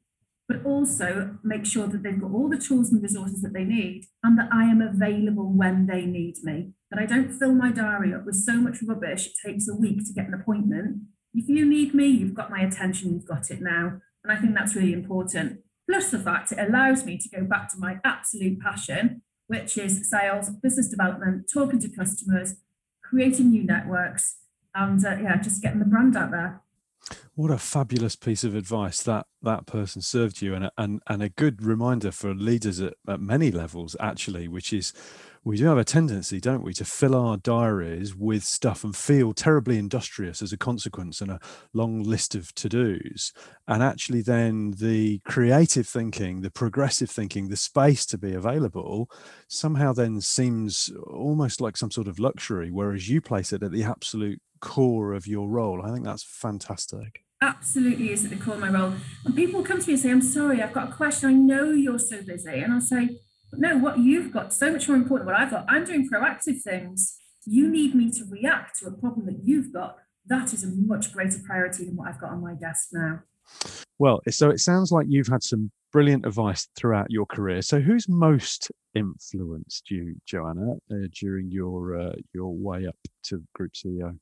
but 0.48 0.64
also 0.64 1.38
make 1.42 1.64
sure 1.64 1.86
that 1.86 2.02
they've 2.02 2.20
got 2.20 2.32
all 2.32 2.48
the 2.48 2.58
tools 2.58 2.92
and 2.92 3.02
resources 3.02 3.40
that 3.42 3.54
they 3.54 3.64
need 3.64 4.04
and 4.22 4.38
that 4.38 4.48
I 4.52 4.64
am 4.64 4.82
available 4.82 5.50
when 5.50 5.86
they 5.86 6.04
need 6.04 6.36
me 6.42 6.74
that 6.94 7.02
I 7.02 7.06
don't 7.06 7.32
fill 7.32 7.54
my 7.54 7.72
diary 7.72 8.14
up 8.14 8.24
with 8.24 8.36
so 8.36 8.54
much 8.54 8.78
rubbish, 8.86 9.26
it 9.26 9.32
takes 9.44 9.68
a 9.68 9.74
week 9.74 10.06
to 10.06 10.12
get 10.12 10.28
an 10.28 10.34
appointment. 10.34 10.98
If 11.32 11.48
you 11.48 11.66
need 11.66 11.92
me, 11.92 12.06
you've 12.06 12.34
got 12.34 12.50
my 12.50 12.60
attention, 12.60 13.12
you've 13.12 13.26
got 13.26 13.50
it 13.50 13.60
now. 13.60 14.00
And 14.22 14.32
I 14.32 14.36
think 14.36 14.54
that's 14.54 14.76
really 14.76 14.92
important. 14.92 15.60
Plus 15.90 16.10
the 16.10 16.20
fact 16.20 16.52
it 16.52 16.58
allows 16.58 17.04
me 17.04 17.18
to 17.18 17.28
go 17.28 17.44
back 17.44 17.68
to 17.70 17.78
my 17.78 17.98
absolute 18.04 18.60
passion, 18.60 19.22
which 19.48 19.76
is 19.76 20.08
sales, 20.08 20.50
business 20.50 20.88
development, 20.88 21.50
talking 21.52 21.80
to 21.80 21.88
customers, 21.88 22.54
creating 23.02 23.50
new 23.50 23.64
networks, 23.64 24.36
and 24.74 25.04
uh, 25.04 25.16
yeah, 25.20 25.36
just 25.40 25.62
getting 25.62 25.80
the 25.80 25.84
brand 25.84 26.16
out 26.16 26.30
there. 26.30 26.62
What 27.34 27.50
a 27.50 27.58
fabulous 27.58 28.16
piece 28.16 28.44
of 28.44 28.54
advice 28.54 29.02
that 29.02 29.26
that 29.42 29.66
person 29.66 30.02
served 30.02 30.40
you, 30.40 30.54
and 30.54 30.66
a, 30.66 30.73
and 30.78 31.02
and 31.06 31.23
a 31.23 31.28
good 31.28 31.62
reminder 31.62 32.11
for 32.12 32.34
leaders 32.34 32.80
at, 32.80 32.94
at 33.08 33.20
many 33.20 33.50
levels, 33.50 33.96
actually, 34.00 34.49
which 34.49 34.73
is 34.73 34.92
we 35.44 35.58
do 35.58 35.66
have 35.66 35.76
a 35.76 35.84
tendency, 35.84 36.40
don't 36.40 36.62
we, 36.62 36.72
to 36.72 36.84
fill 36.86 37.14
our 37.14 37.36
diaries 37.36 38.14
with 38.14 38.42
stuff 38.42 38.82
and 38.82 38.96
feel 38.96 39.34
terribly 39.34 39.76
industrious 39.76 40.40
as 40.40 40.52
a 40.52 40.56
consequence 40.56 41.20
and 41.20 41.30
a 41.30 41.40
long 41.74 42.02
list 42.02 42.34
of 42.34 42.54
to 42.54 42.68
dos. 42.68 43.32
And 43.68 43.82
actually, 43.82 44.22
then 44.22 44.72
the 44.78 45.20
creative 45.26 45.86
thinking, 45.86 46.40
the 46.40 46.50
progressive 46.50 47.10
thinking, 47.10 47.48
the 47.48 47.56
space 47.56 48.06
to 48.06 48.18
be 48.18 48.32
available 48.32 49.10
somehow 49.48 49.92
then 49.92 50.22
seems 50.22 50.90
almost 51.06 51.60
like 51.60 51.76
some 51.76 51.90
sort 51.90 52.08
of 52.08 52.18
luxury, 52.18 52.70
whereas 52.70 53.10
you 53.10 53.20
place 53.20 53.52
it 53.52 53.62
at 53.62 53.70
the 53.70 53.84
absolute 53.84 54.40
core 54.60 55.12
of 55.12 55.26
your 55.26 55.50
role. 55.50 55.84
I 55.84 55.92
think 55.92 56.04
that's 56.04 56.24
fantastic 56.24 57.20
absolutely 57.42 58.10
is 58.10 58.24
at 58.24 58.30
the 58.30 58.36
core 58.36 58.54
of 58.54 58.60
my 58.60 58.70
role. 58.70 58.94
And 59.26 59.36
people 59.36 59.62
come 59.62 59.78
to 59.78 59.86
me 59.86 59.92
and 59.92 60.02
say, 60.02 60.10
I'm 60.10 60.22
sorry, 60.22 60.62
I've 60.62 60.72
got 60.72 60.88
a 60.88 60.92
question. 60.92 61.28
I 61.28 61.32
know 61.34 61.72
you're 61.72 61.98
so 61.98 62.22
busy. 62.22 62.60
And 62.60 62.72
I'll 62.72 62.80
say, 62.80 63.18
no, 63.58 63.78
what 63.78 63.99
you've 63.99 64.32
got 64.32 64.52
so 64.52 64.73
much 64.73 64.88
more 64.88 64.96
important. 64.96 65.26
What 65.26 65.37
I've 65.37 65.50
got, 65.50 65.64
I'm 65.68 65.84
doing 65.84 66.08
proactive 66.08 66.62
things. 66.62 67.16
You 67.46 67.68
need 67.68 67.94
me 67.94 68.11
to 68.12 68.25
react 68.28 68.78
to 68.80 68.87
a 68.87 68.92
problem 68.92 69.26
that 69.26 69.40
you've 69.44 69.73
got. 69.73 69.96
That 70.26 70.52
is 70.52 70.64
a 70.64 70.68
much 70.68 71.12
greater 71.12 71.38
priority 71.44 71.84
than 71.84 71.96
what 71.96 72.08
I've 72.08 72.20
got 72.20 72.30
on 72.30 72.42
my 72.42 72.54
desk 72.54 72.88
now. 72.92 73.20
Well, 73.99 74.20
so 74.30 74.50
it 74.50 74.61
sounds 74.61 74.90
like 74.90 75.06
you've 75.08 75.28
had 75.28 75.42
some 75.42 75.70
brilliant 75.92 76.26
advice 76.26 76.68
throughout 76.76 77.11
your 77.11 77.25
career. 77.26 77.62
So, 77.62 77.80
who's 77.80 78.08
most 78.08 78.70
influenced 78.94 79.90
you, 79.90 80.16
Joanna, 80.26 80.75
uh, 80.90 81.08
during 81.12 81.50
your 81.50 81.99
uh, 81.99 82.12
your 82.32 82.54
way 82.54 82.87
up 82.87 82.96
to 83.25 83.42
group 83.54 83.73
CEO? 83.73 84.18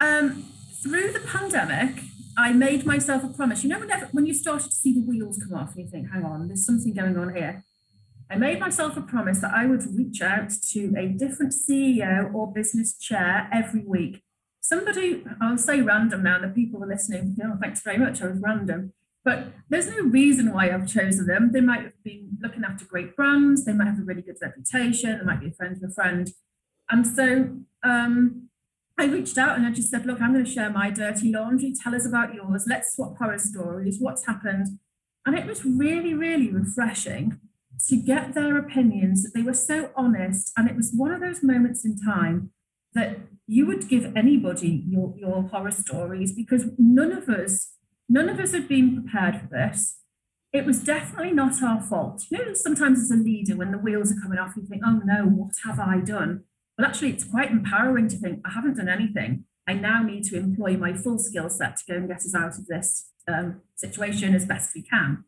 Um, 0.00 0.44
through 0.82 1.12
the 1.12 1.20
pandemic, 1.20 2.02
I 2.36 2.52
made 2.52 2.84
myself 2.86 3.24
a 3.24 3.28
promise. 3.28 3.64
You 3.64 3.70
know, 3.70 3.78
whenever 3.80 4.06
when 4.12 4.26
you 4.26 4.34
started 4.34 4.68
to 4.68 4.74
see 4.74 4.92
the 4.92 5.00
wheels 5.00 5.38
come 5.38 5.54
off, 5.54 5.74
and 5.74 5.84
you 5.84 5.90
think, 5.90 6.12
"Hang 6.12 6.24
on, 6.24 6.46
there's 6.48 6.66
something 6.66 6.92
going 6.92 7.16
on 7.16 7.34
here." 7.34 7.64
I 8.30 8.36
made 8.36 8.60
myself 8.60 8.96
a 8.96 9.00
promise 9.00 9.40
that 9.40 9.54
I 9.54 9.66
would 9.66 9.82
reach 9.96 10.20
out 10.20 10.50
to 10.72 10.94
a 10.98 11.08
different 11.08 11.52
CEO 11.52 12.32
or 12.34 12.52
business 12.52 12.98
chair 12.98 13.48
every 13.52 13.80
week. 13.80 14.22
Somebody, 14.60 15.24
I'll 15.40 15.56
say 15.56 15.80
random 15.80 16.22
now, 16.22 16.38
the 16.38 16.48
people 16.48 16.84
are 16.84 16.86
listening, 16.86 17.36
oh, 17.42 17.56
thanks 17.60 17.80
very 17.80 17.96
much, 17.96 18.20
I 18.20 18.26
was 18.26 18.40
random. 18.40 18.92
But 19.24 19.48
there's 19.70 19.88
no 19.88 20.02
reason 20.02 20.52
why 20.52 20.70
I've 20.70 20.86
chosen 20.86 21.26
them. 21.26 21.52
They 21.52 21.62
might 21.62 21.82
have 21.82 22.02
been 22.04 22.36
looking 22.40 22.64
after 22.64 22.84
great 22.84 23.16
brands, 23.16 23.64
they 23.64 23.72
might 23.72 23.86
have 23.86 23.98
a 23.98 24.02
really 24.02 24.22
good 24.22 24.36
reputation, 24.42 25.18
they 25.18 25.24
might 25.24 25.40
be 25.40 25.48
a 25.48 25.52
friend 25.52 25.76
of 25.76 25.90
a 25.90 25.92
friend. 25.92 26.30
And 26.90 27.06
so 27.06 27.56
um, 27.82 28.48
I 28.98 29.06
reached 29.06 29.38
out 29.38 29.56
and 29.56 29.66
I 29.66 29.70
just 29.70 29.90
said, 29.90 30.04
look, 30.04 30.20
I'm 30.20 30.34
going 30.34 30.44
to 30.44 30.50
share 30.50 30.70
my 30.70 30.90
dirty 30.90 31.32
laundry. 31.32 31.74
Tell 31.82 31.94
us 31.94 32.06
about 32.06 32.34
yours. 32.34 32.64
Let's 32.66 32.94
swap 32.94 33.16
horror 33.16 33.38
stories. 33.38 33.98
What's 33.98 34.26
happened? 34.26 34.66
And 35.24 35.38
it 35.38 35.46
was 35.46 35.64
really, 35.64 36.14
really 36.14 36.50
refreshing 36.50 37.40
to 37.86 37.96
get 37.96 38.34
their 38.34 38.58
opinions, 38.58 39.22
that 39.22 39.32
they 39.34 39.42
were 39.42 39.54
so 39.54 39.90
honest. 39.96 40.52
And 40.56 40.68
it 40.68 40.76
was 40.76 40.92
one 40.94 41.12
of 41.12 41.20
those 41.20 41.42
moments 41.42 41.84
in 41.84 41.96
time 41.98 42.50
that 42.94 43.18
you 43.46 43.66
would 43.66 43.88
give 43.88 44.16
anybody 44.16 44.84
your, 44.88 45.14
your 45.16 45.42
horror 45.42 45.70
stories 45.70 46.32
because 46.32 46.66
none 46.78 47.12
of 47.12 47.28
us, 47.28 47.74
none 48.08 48.28
of 48.28 48.40
us 48.40 48.52
had 48.52 48.68
been 48.68 49.02
prepared 49.02 49.40
for 49.40 49.46
this. 49.46 49.98
It 50.52 50.64
was 50.64 50.82
definitely 50.82 51.32
not 51.32 51.62
our 51.62 51.80
fault. 51.80 52.24
You 52.30 52.38
know, 52.38 52.54
sometimes 52.54 53.00
as 53.00 53.10
a 53.10 53.16
leader, 53.16 53.56
when 53.56 53.70
the 53.70 53.78
wheels 53.78 54.10
are 54.10 54.20
coming 54.20 54.38
off, 54.38 54.54
you 54.56 54.64
think, 54.66 54.82
oh 54.84 55.00
no, 55.04 55.24
what 55.24 55.52
have 55.64 55.78
I 55.78 56.00
done? 56.00 56.44
Well, 56.76 56.86
actually, 56.86 57.10
it's 57.10 57.24
quite 57.24 57.50
empowering 57.50 58.08
to 58.08 58.16
think, 58.16 58.40
I 58.46 58.52
haven't 58.52 58.76
done 58.76 58.88
anything. 58.88 59.44
I 59.66 59.74
now 59.74 60.02
need 60.02 60.24
to 60.24 60.38
employ 60.38 60.76
my 60.78 60.94
full 60.94 61.18
skill 61.18 61.50
set 61.50 61.76
to 61.76 61.84
go 61.86 61.98
and 61.98 62.08
get 62.08 62.18
us 62.18 62.34
out 62.34 62.58
of 62.58 62.66
this 62.66 63.10
um, 63.28 63.60
situation 63.76 64.34
as 64.34 64.46
best 64.46 64.74
we 64.74 64.82
can. 64.82 65.24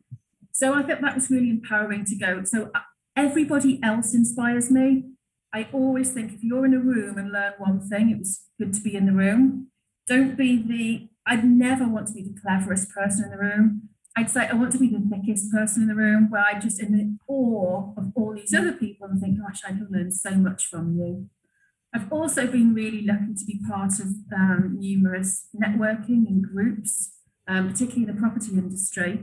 So 0.53 0.73
I 0.73 0.83
think 0.83 1.01
that 1.01 1.15
was 1.15 1.29
really 1.29 1.49
empowering 1.49 2.05
to 2.05 2.15
go. 2.15 2.43
So 2.43 2.71
uh, 2.75 2.79
everybody 3.15 3.79
else 3.83 4.13
inspires 4.13 4.69
me. 4.71 5.11
I 5.53 5.67
always 5.73 6.11
think 6.11 6.33
if 6.33 6.43
you're 6.43 6.65
in 6.65 6.73
a 6.73 6.79
room 6.79 7.17
and 7.17 7.31
learn 7.31 7.53
one 7.57 7.81
thing, 7.81 8.09
it 8.09 8.19
was 8.19 8.45
good 8.57 8.73
to 8.73 8.81
be 8.81 8.95
in 8.95 9.05
the 9.05 9.11
room. 9.11 9.67
Don't 10.07 10.37
be 10.37 10.61
the, 10.61 11.09
I'd 11.25 11.43
never 11.43 11.87
want 11.87 12.07
to 12.07 12.13
be 12.13 12.23
the 12.23 12.39
cleverest 12.39 12.89
person 12.91 13.25
in 13.25 13.31
the 13.31 13.37
room. 13.37 13.89
I'd 14.15 14.29
say 14.29 14.47
I 14.47 14.53
want 14.55 14.73
to 14.73 14.77
be 14.77 14.89
the 14.89 15.03
thickest 15.09 15.51
person 15.51 15.83
in 15.83 15.87
the 15.87 15.95
room 15.95 16.29
where 16.29 16.43
I'm 16.43 16.61
just 16.61 16.81
in 16.81 17.19
awe 17.27 17.93
of 17.97 18.11
all 18.15 18.33
these 18.33 18.53
other 18.53 18.73
people 18.73 19.07
and 19.07 19.21
think, 19.21 19.39
gosh, 19.39 19.61
I 19.65 19.69
can 19.69 19.87
learn 19.89 20.11
so 20.11 20.31
much 20.31 20.65
from 20.65 20.97
you. 20.97 21.29
I've 21.93 22.11
also 22.11 22.47
been 22.47 22.73
really 22.73 23.01
lucky 23.01 23.33
to 23.37 23.45
be 23.45 23.59
part 23.67 23.99
of 23.99 24.07
um, 24.33 24.77
numerous 24.79 25.47
networking 25.55 26.27
and 26.27 26.41
groups, 26.41 27.13
um, 27.47 27.69
particularly 27.69 28.09
in 28.09 28.15
the 28.15 28.21
property 28.21 28.51
industry, 28.53 29.19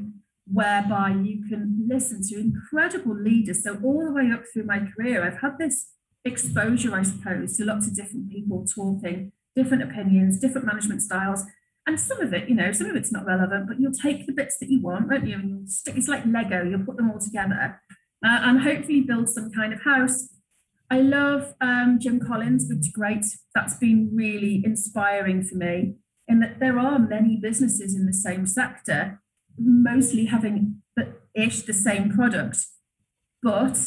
whereby 0.53 1.11
you 1.11 1.45
can 1.49 1.87
listen 1.89 2.23
to 2.29 2.39
incredible 2.39 3.15
leaders. 3.15 3.63
So, 3.65 3.79
all 3.83 4.05
the 4.05 4.13
way 4.13 4.31
up 4.33 4.43
through 4.53 4.65
my 4.65 4.81
career, 4.81 5.25
I've 5.25 5.41
had 5.41 5.59
this 5.59 5.89
exposure, 6.25 6.95
I 6.95 7.03
suppose, 7.03 7.57
to 7.57 7.65
lots 7.65 7.87
of 7.87 7.95
different 7.95 8.31
people 8.31 8.67
talking, 8.67 9.33
different 9.57 9.83
opinions, 9.83 10.39
different 10.39 10.67
management 10.67 11.03
styles. 11.03 11.45
And 11.87 11.99
some 11.99 12.21
of 12.21 12.35
it, 12.35 12.49
you 12.49 12.55
know, 12.55 12.71
some 12.73 12.89
of 12.91 12.97
it's 12.97 13.13
not 13.13 13.25
relevant, 13.25 13.67
but 13.67 13.81
you'll 13.81 13.93
take 13.93 14.27
the 14.27 14.33
bits 14.33 14.59
that 14.59 14.69
you 14.69 14.81
want, 14.83 15.09
won't 15.09 15.27
you? 15.27 15.35
And 15.35 15.49
you'll 15.49 15.67
stick, 15.69 15.97
it's 15.97 16.09
like 16.09 16.27
Lego, 16.27 16.63
you'll 16.63 16.85
put 16.85 16.99
them 16.99 17.11
all 17.11 17.19
together 17.19 17.81
uh, 18.25 18.41
and 18.43 18.61
hopefully 18.61 19.01
build 19.01 19.29
some 19.29 19.51
kind 19.51 19.73
of 19.73 19.83
house. 19.83 20.29
I 20.91 21.01
love 21.01 21.55
um, 21.61 21.99
Jim 22.01 22.21
Collins, 22.21 22.67
which 22.69 22.81
is 22.81 22.89
great. 22.89 23.25
That's 23.55 23.77
been 23.77 24.11
really 24.13 24.63
inspiring 24.65 25.43
for 25.43 25.57
me 25.57 25.95
in 26.27 26.41
that 26.41 26.61
there 26.61 26.79
are 26.79 26.99
many 26.99 27.37
businesses 27.37 27.95
in 27.95 28.07
the 28.07 28.13
same 28.13 28.47
sector 28.47 29.21
mostly 29.59 30.27
having 30.27 30.83
the 30.97 31.15
ish 31.35 31.63
the 31.63 31.73
same 31.73 32.11
product, 32.11 32.59
but 33.43 33.79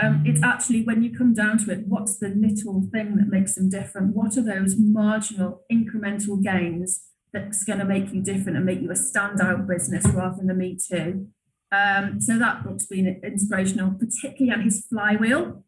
um, 0.00 0.24
it's 0.26 0.42
actually 0.42 0.82
when 0.82 1.02
you 1.02 1.16
come 1.16 1.34
down 1.34 1.58
to 1.58 1.70
it, 1.70 1.86
what's 1.86 2.18
the 2.18 2.28
little 2.28 2.88
thing 2.92 3.16
that 3.16 3.28
makes 3.28 3.54
them 3.54 3.68
different? 3.68 4.14
What 4.14 4.36
are 4.36 4.42
those 4.42 4.74
marginal 4.76 5.62
incremental 5.70 6.42
gains 6.42 7.04
that's 7.32 7.62
going 7.64 7.78
to 7.78 7.84
make 7.84 8.12
you 8.12 8.20
different 8.20 8.56
and 8.56 8.66
make 8.66 8.80
you 8.80 8.90
a 8.90 8.94
standout 8.94 9.68
business 9.68 10.04
rather 10.06 10.36
than 10.36 10.50
a 10.50 10.54
me 10.54 10.76
too? 10.76 11.28
Um, 11.70 12.20
so 12.20 12.38
that 12.38 12.64
book's 12.64 12.86
been 12.86 13.20
inspirational, 13.22 13.92
particularly 13.92 14.52
on 14.52 14.62
his 14.62 14.84
flywheel. 14.88 15.64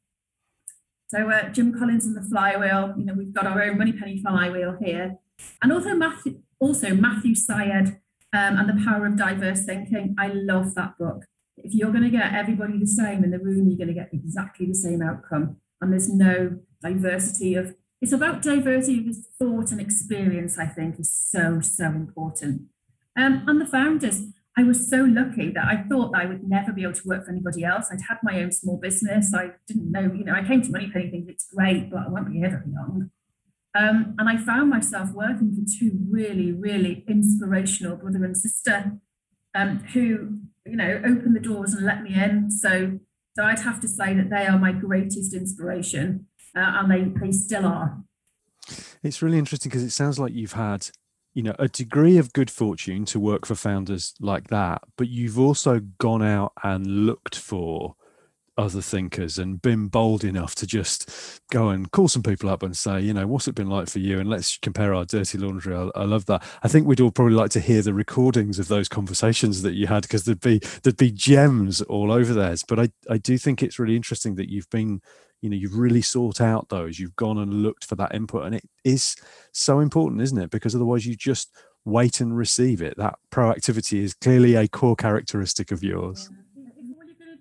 So 1.08 1.30
uh, 1.30 1.50
Jim 1.50 1.76
Collins 1.78 2.04
and 2.04 2.16
the 2.16 2.28
flywheel, 2.28 2.94
you 2.98 3.04
know, 3.04 3.14
we've 3.14 3.32
got 3.32 3.46
our 3.46 3.62
own 3.62 3.78
Moneypenny 3.78 4.20
flywheel 4.20 4.76
here, 4.82 5.18
and 5.62 5.72
also 5.72 5.94
Matthew, 5.94 6.40
also 6.58 6.94
Matthew 6.94 7.36
Syed 7.36 8.00
um, 8.36 8.58
and 8.58 8.68
the 8.68 8.84
power 8.84 9.06
of 9.06 9.16
diverse 9.16 9.64
thinking. 9.64 10.14
I 10.18 10.28
love 10.28 10.74
that 10.74 10.98
book. 10.98 11.24
If 11.56 11.74
you're 11.74 11.90
going 11.90 12.04
to 12.04 12.10
get 12.10 12.34
everybody 12.34 12.78
the 12.78 12.86
same 12.86 13.24
in 13.24 13.30
the 13.30 13.38
room, 13.38 13.68
you're 13.68 13.78
going 13.78 13.88
to 13.88 13.94
get 13.94 14.10
exactly 14.12 14.66
the 14.66 14.74
same 14.74 15.00
outcome. 15.00 15.56
And 15.80 15.92
there's 15.92 16.12
no 16.12 16.58
diversity 16.82 17.54
of, 17.54 17.74
it's 18.02 18.12
about 18.12 18.42
diversity 18.42 19.08
of 19.08 19.16
thought 19.38 19.72
and 19.72 19.80
experience, 19.80 20.58
I 20.58 20.66
think, 20.66 21.00
is 21.00 21.10
so, 21.10 21.60
so 21.60 21.86
important. 21.86 22.62
Um, 23.16 23.44
and 23.46 23.58
the 23.58 23.66
founders, 23.66 24.22
I 24.58 24.64
was 24.64 24.88
so 24.88 24.98
lucky 25.04 25.50
that 25.52 25.64
I 25.64 25.84
thought 25.88 26.12
that 26.12 26.22
I 26.22 26.26
would 26.26 26.46
never 26.46 26.72
be 26.72 26.82
able 26.82 26.94
to 26.94 27.08
work 27.08 27.24
for 27.24 27.30
anybody 27.30 27.64
else. 27.64 27.88
I'd 27.90 28.02
had 28.08 28.18
my 28.22 28.42
own 28.42 28.52
small 28.52 28.76
business. 28.76 29.34
I 29.34 29.52
didn't 29.66 29.90
know, 29.90 30.12
you 30.14 30.24
know, 30.24 30.34
I 30.34 30.44
came 30.44 30.60
to 30.62 30.70
Moneypenny 30.70 31.10
thinking 31.10 31.30
it's 31.30 31.46
great, 31.54 31.90
but 31.90 32.00
I 32.00 32.08
won't 32.08 32.30
be 32.30 32.38
here 32.38 32.50
very 32.50 32.74
long. 32.74 33.10
Um, 33.76 34.14
and 34.18 34.28
I 34.28 34.36
found 34.38 34.70
myself 34.70 35.10
working 35.12 35.54
for 35.54 35.62
two 35.78 35.98
really, 36.08 36.52
really 36.52 37.04
inspirational 37.08 37.96
brother 37.96 38.24
and 38.24 38.36
sister 38.36 38.92
um, 39.54 39.80
who, 39.92 40.38
you 40.64 40.76
know, 40.76 41.00
opened 41.04 41.36
the 41.36 41.40
doors 41.40 41.74
and 41.74 41.84
let 41.84 42.02
me 42.02 42.14
in. 42.14 42.50
So, 42.50 42.98
so 43.36 43.44
I'd 43.44 43.58
have 43.60 43.80
to 43.80 43.88
say 43.88 44.14
that 44.14 44.30
they 44.30 44.46
are 44.46 44.58
my 44.58 44.72
greatest 44.72 45.34
inspiration, 45.34 46.26
uh, 46.56 46.60
and 46.60 46.90
they 46.90 47.20
they 47.20 47.32
still 47.32 47.66
are. 47.66 48.02
It's 49.02 49.20
really 49.20 49.38
interesting 49.38 49.68
because 49.68 49.84
it 49.84 49.90
sounds 49.90 50.18
like 50.18 50.32
you've 50.32 50.52
had, 50.52 50.88
you 51.34 51.42
know, 51.42 51.54
a 51.58 51.68
degree 51.68 52.16
of 52.16 52.32
good 52.32 52.50
fortune 52.50 53.04
to 53.06 53.20
work 53.20 53.44
for 53.44 53.54
founders 53.54 54.14
like 54.20 54.48
that, 54.48 54.82
but 54.96 55.08
you've 55.08 55.38
also 55.38 55.80
gone 55.98 56.22
out 56.22 56.52
and 56.64 56.86
looked 56.86 57.36
for 57.36 57.94
other 58.58 58.80
thinkers 58.80 59.38
and 59.38 59.60
been 59.60 59.88
bold 59.88 60.24
enough 60.24 60.54
to 60.54 60.66
just 60.66 61.40
go 61.50 61.68
and 61.68 61.90
call 61.90 62.08
some 62.08 62.22
people 62.22 62.48
up 62.48 62.62
and 62.62 62.76
say, 62.76 63.00
you 63.00 63.12
know, 63.12 63.26
what's 63.26 63.46
it 63.46 63.54
been 63.54 63.68
like 63.68 63.88
for 63.88 63.98
you? 63.98 64.18
And 64.18 64.30
let's 64.30 64.56
compare 64.58 64.94
our 64.94 65.04
dirty 65.04 65.36
laundry. 65.36 65.74
I, 65.74 65.90
I 65.94 66.04
love 66.04 66.26
that. 66.26 66.42
I 66.62 66.68
think 66.68 66.86
we'd 66.86 67.00
all 67.00 67.10
probably 67.10 67.34
like 67.34 67.50
to 67.50 67.60
hear 67.60 67.82
the 67.82 67.94
recordings 67.94 68.58
of 68.58 68.68
those 68.68 68.88
conversations 68.88 69.62
that 69.62 69.74
you 69.74 69.86
had 69.86 70.02
because 70.02 70.24
there'd 70.24 70.40
be 70.40 70.60
there'd 70.82 70.96
be 70.96 71.10
gems 71.10 71.82
all 71.82 72.10
over 72.10 72.32
theirs. 72.32 72.64
But 72.66 72.80
I 72.80 72.88
I 73.10 73.18
do 73.18 73.36
think 73.36 73.62
it's 73.62 73.78
really 73.78 73.96
interesting 73.96 74.36
that 74.36 74.50
you've 74.50 74.70
been 74.70 75.00
you 75.42 75.50
know 75.50 75.56
you've 75.56 75.76
really 75.76 76.02
sought 76.02 76.40
out 76.40 76.70
those 76.70 76.98
you've 76.98 77.14
gone 77.14 77.36
and 77.36 77.62
looked 77.62 77.84
for 77.84 77.94
that 77.94 78.14
input 78.14 78.44
and 78.44 78.54
it 78.54 78.64
is 78.84 79.16
so 79.52 79.80
important 79.80 80.22
isn't 80.22 80.38
it 80.38 80.50
because 80.50 80.74
otherwise 80.74 81.04
you 81.04 81.14
just 81.14 81.52
wait 81.84 82.22
and 82.22 82.34
receive 82.34 82.80
it 82.80 82.96
that 82.96 83.18
proactivity 83.30 84.00
is 84.00 84.14
clearly 84.14 84.54
a 84.54 84.66
core 84.66 84.96
characteristic 84.96 85.70
of 85.70 85.84
yours 85.84 86.30
yeah 86.32 86.45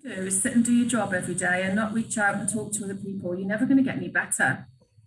do 0.06 0.22
is 0.22 0.40
sit 0.40 0.54
and 0.54 0.64
do 0.64 0.72
your 0.72 0.88
job 0.88 1.12
every 1.12 1.34
day 1.34 1.62
and 1.64 1.74
not 1.74 1.92
reach 1.92 2.16
out 2.16 2.36
and 2.36 2.48
talk 2.48 2.72
to 2.72 2.84
other 2.84 2.94
people, 2.94 3.36
you're 3.36 3.48
never 3.48 3.66
going 3.66 3.78
to 3.78 3.82
get 3.82 3.96
any 3.96 4.08
better. 4.08 4.66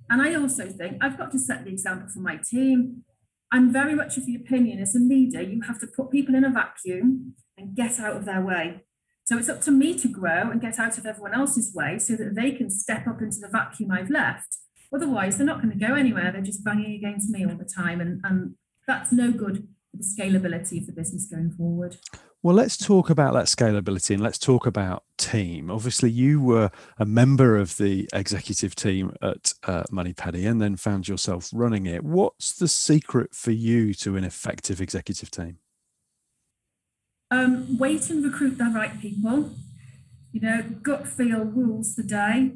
And 0.10 0.22
I 0.22 0.36
also 0.36 0.68
think 0.68 0.98
I've 1.02 1.18
got 1.18 1.32
to 1.32 1.40
set 1.40 1.64
the 1.64 1.72
example 1.72 2.10
for 2.10 2.20
my 2.20 2.38
team. 2.38 3.04
I'm 3.52 3.72
very 3.72 3.96
much 3.96 4.18
of 4.18 4.26
the 4.26 4.36
opinion 4.36 4.80
as 4.80 4.96
a 4.96 5.00
leader, 5.00 5.42
you 5.42 5.62
have 5.62 5.80
to 5.80 5.88
put 5.88 6.12
people 6.12 6.36
in 6.36 6.44
a 6.44 6.50
vacuum 6.50 7.36
and 7.58 7.76
get 7.76 8.00
out 8.00 8.16
of 8.16 8.26
their 8.26 8.42
way. 8.42 8.84
So 9.26 9.38
it's 9.38 9.50
up 9.50 9.62
to 9.62 9.72
me 9.72 9.98
to 10.00 10.08
grow 10.08 10.50
and 10.50 10.60
get 10.60 10.80
out 10.80 10.98
of 10.98 11.06
everyone 11.06 11.36
else's 11.36 11.74
way 11.74 12.00
so 12.00 12.16
that 12.16 12.36
they 12.36 12.52
can 12.52 12.70
step 12.70 13.08
up 13.08 13.22
into 13.22 13.38
the 13.40 13.48
vacuum 13.48 13.92
I've 13.92 14.10
left. 14.10 14.58
Otherwise, 14.94 15.38
they're 15.38 15.46
not 15.46 15.62
going 15.62 15.78
to 15.78 15.86
go 15.86 15.94
anywhere. 15.94 16.32
They're 16.32 16.42
just 16.42 16.64
banging 16.64 16.96
against 16.96 17.30
me 17.30 17.46
all 17.46 17.56
the 17.56 17.64
time. 17.64 18.02
And, 18.02 18.22
and 18.24 18.56
that's 18.88 19.12
no 19.12 19.32
good 19.32 19.68
for 19.92 19.98
the 19.98 20.04
scalability 20.04 20.80
of 20.80 20.88
the 20.88 20.94
business 20.94 21.28
going 21.28 21.52
forward. 21.52 21.98
Well, 22.42 22.56
let's 22.56 22.78
talk 22.78 23.10
about 23.10 23.34
that 23.34 23.48
scalability 23.48 24.12
and 24.14 24.24
let's 24.24 24.38
talk 24.38 24.66
about 24.66 25.04
team. 25.18 25.70
Obviously, 25.70 26.10
you 26.10 26.42
were 26.42 26.72
a 26.98 27.06
member 27.06 27.58
of 27.58 27.76
the 27.76 28.08
executive 28.14 28.76
team 28.76 29.14
at 29.22 29.54
uh, 29.64 29.84
Moneypenny 29.92 30.46
and 30.46 30.62
then 30.62 30.78
found 30.78 31.10
yourself 31.10 31.50
running 31.54 31.86
it. 31.86 32.02
What's 32.02 32.54
the 32.54 32.70
secret 32.70 33.36
for 33.36 33.52
you 33.52 33.94
to 33.96 34.16
an 34.16 34.24
effective 34.24 34.80
executive 34.80 35.30
team? 35.30 35.58
Um, 37.30 37.78
wait 37.78 38.10
and 38.10 38.24
recruit 38.24 38.58
the 38.58 38.72
right 38.74 39.02
people. 39.02 39.52
You 40.32 40.40
know, 40.40 40.62
gut 40.82 41.10
feel 41.10 41.44
rules 41.44 41.96
the 41.96 42.04
day. 42.04 42.54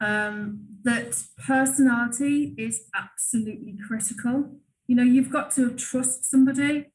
Um, 0.00 0.60
that 0.84 1.20
personality 1.44 2.54
is 2.56 2.84
absolutely 2.94 3.78
critical. 3.84 4.60
You 4.86 4.94
know, 4.94 5.02
you've 5.02 5.30
got 5.30 5.50
to 5.52 5.74
trust 5.74 6.24
somebody 6.24 6.86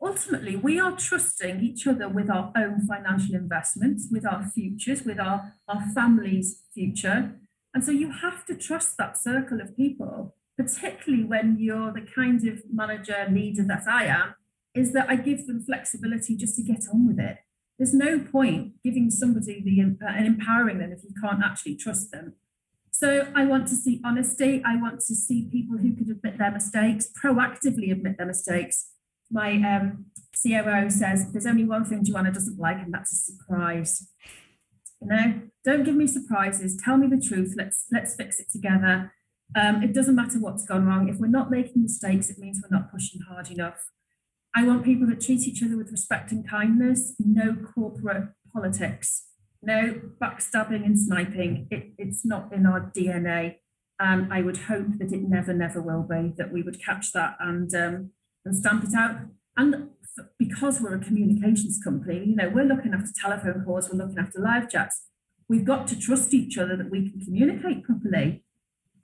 ultimately 0.00 0.56
we 0.56 0.78
are 0.78 0.92
trusting 0.96 1.60
each 1.60 1.86
other 1.86 2.08
with 2.08 2.30
our 2.30 2.52
own 2.56 2.86
financial 2.86 3.34
investments, 3.34 4.08
with 4.10 4.26
our 4.26 4.44
futures, 4.44 5.02
with 5.02 5.18
our, 5.18 5.52
our 5.68 5.82
family's 5.94 6.62
future. 6.74 7.38
And 7.74 7.84
so 7.84 7.90
you 7.90 8.10
have 8.10 8.44
to 8.46 8.54
trust 8.54 8.96
that 8.98 9.18
circle 9.18 9.60
of 9.60 9.76
people, 9.76 10.34
particularly 10.56 11.24
when 11.24 11.56
you're 11.58 11.92
the 11.92 12.06
kind 12.14 12.46
of 12.48 12.62
manager, 12.72 13.26
leader 13.30 13.62
that 13.64 13.86
I 13.86 14.04
am, 14.04 14.34
is 14.74 14.92
that 14.92 15.08
I 15.08 15.16
give 15.16 15.46
them 15.46 15.62
flexibility 15.62 16.36
just 16.36 16.56
to 16.56 16.62
get 16.62 16.84
on 16.92 17.06
with 17.06 17.18
it. 17.18 17.38
There's 17.78 17.94
no 17.94 18.18
point 18.18 18.82
giving 18.82 19.10
somebody 19.10 19.62
the 19.62 19.82
uh, 19.82 20.08
and 20.10 20.26
empowering 20.26 20.78
them 20.78 20.92
if 20.92 21.02
you 21.04 21.10
can't 21.20 21.42
actually 21.44 21.76
trust 21.76 22.10
them. 22.10 22.34
So 22.90 23.30
I 23.34 23.44
want 23.44 23.68
to 23.68 23.74
see 23.74 24.00
honesty. 24.02 24.62
I 24.64 24.76
want 24.76 25.00
to 25.00 25.14
see 25.14 25.50
people 25.52 25.76
who 25.76 25.92
could 25.94 26.08
admit 26.08 26.38
their 26.38 26.50
mistakes, 26.50 27.10
proactively 27.22 27.92
admit 27.92 28.16
their 28.16 28.26
mistakes, 28.26 28.92
my 29.30 29.52
um, 29.54 30.06
COO 30.40 30.90
says 30.90 31.32
there's 31.32 31.46
only 31.46 31.64
one 31.64 31.84
thing 31.84 32.04
Joanna 32.04 32.32
doesn't 32.32 32.58
like, 32.58 32.78
and 32.78 32.92
that's 32.92 33.12
a 33.12 33.16
surprise. 33.16 34.08
You 35.00 35.08
know, 35.08 35.40
don't 35.64 35.84
give 35.84 35.94
me 35.94 36.06
surprises. 36.06 36.80
Tell 36.82 36.96
me 36.96 37.06
the 37.06 37.20
truth. 37.20 37.54
Let's 37.56 37.86
let's 37.92 38.14
fix 38.14 38.40
it 38.40 38.50
together. 38.50 39.12
Um, 39.54 39.82
it 39.82 39.92
doesn't 39.92 40.14
matter 40.14 40.38
what's 40.40 40.64
gone 40.64 40.86
wrong. 40.86 41.08
If 41.08 41.18
we're 41.18 41.28
not 41.28 41.50
making 41.50 41.82
mistakes, 41.82 42.30
it 42.30 42.38
means 42.38 42.60
we're 42.62 42.76
not 42.76 42.90
pushing 42.90 43.20
hard 43.28 43.50
enough. 43.50 43.90
I 44.54 44.64
want 44.64 44.84
people 44.84 45.06
that 45.08 45.20
treat 45.20 45.46
each 45.46 45.62
other 45.62 45.76
with 45.76 45.92
respect 45.92 46.32
and 46.32 46.48
kindness. 46.48 47.14
No 47.18 47.54
corporate 47.54 48.28
politics. 48.52 49.26
No 49.62 50.00
backstabbing 50.20 50.84
and 50.84 50.98
sniping. 50.98 51.68
It, 51.70 51.92
it's 51.98 52.24
not 52.24 52.52
in 52.52 52.66
our 52.66 52.90
DNA. 52.96 53.56
And 53.98 54.32
I 54.32 54.42
would 54.42 54.56
hope 54.56 54.98
that 54.98 55.12
it 55.12 55.22
never, 55.22 55.52
never 55.52 55.80
will 55.80 56.02
be. 56.02 56.32
That 56.36 56.52
we 56.52 56.62
would 56.62 56.82
catch 56.82 57.12
that 57.12 57.36
and 57.38 57.74
um, 57.74 58.10
and 58.46 58.56
stamp 58.56 58.84
it 58.84 58.94
out. 58.94 59.18
And 59.56 59.90
because 60.38 60.80
we're 60.80 60.94
a 60.94 60.98
communications 60.98 61.80
company, 61.82 62.24
you 62.24 62.36
know, 62.36 62.48
we're 62.48 62.64
looking 62.64 62.94
after 62.94 63.10
telephone 63.20 63.64
calls, 63.64 63.90
we're 63.90 63.98
looking 63.98 64.18
after 64.18 64.40
live 64.40 64.70
chats. 64.70 65.02
We've 65.48 65.64
got 65.64 65.86
to 65.88 65.98
trust 65.98 66.34
each 66.34 66.58
other 66.58 66.76
that 66.76 66.90
we 66.90 67.10
can 67.10 67.20
communicate 67.20 67.84
properly. 67.84 68.44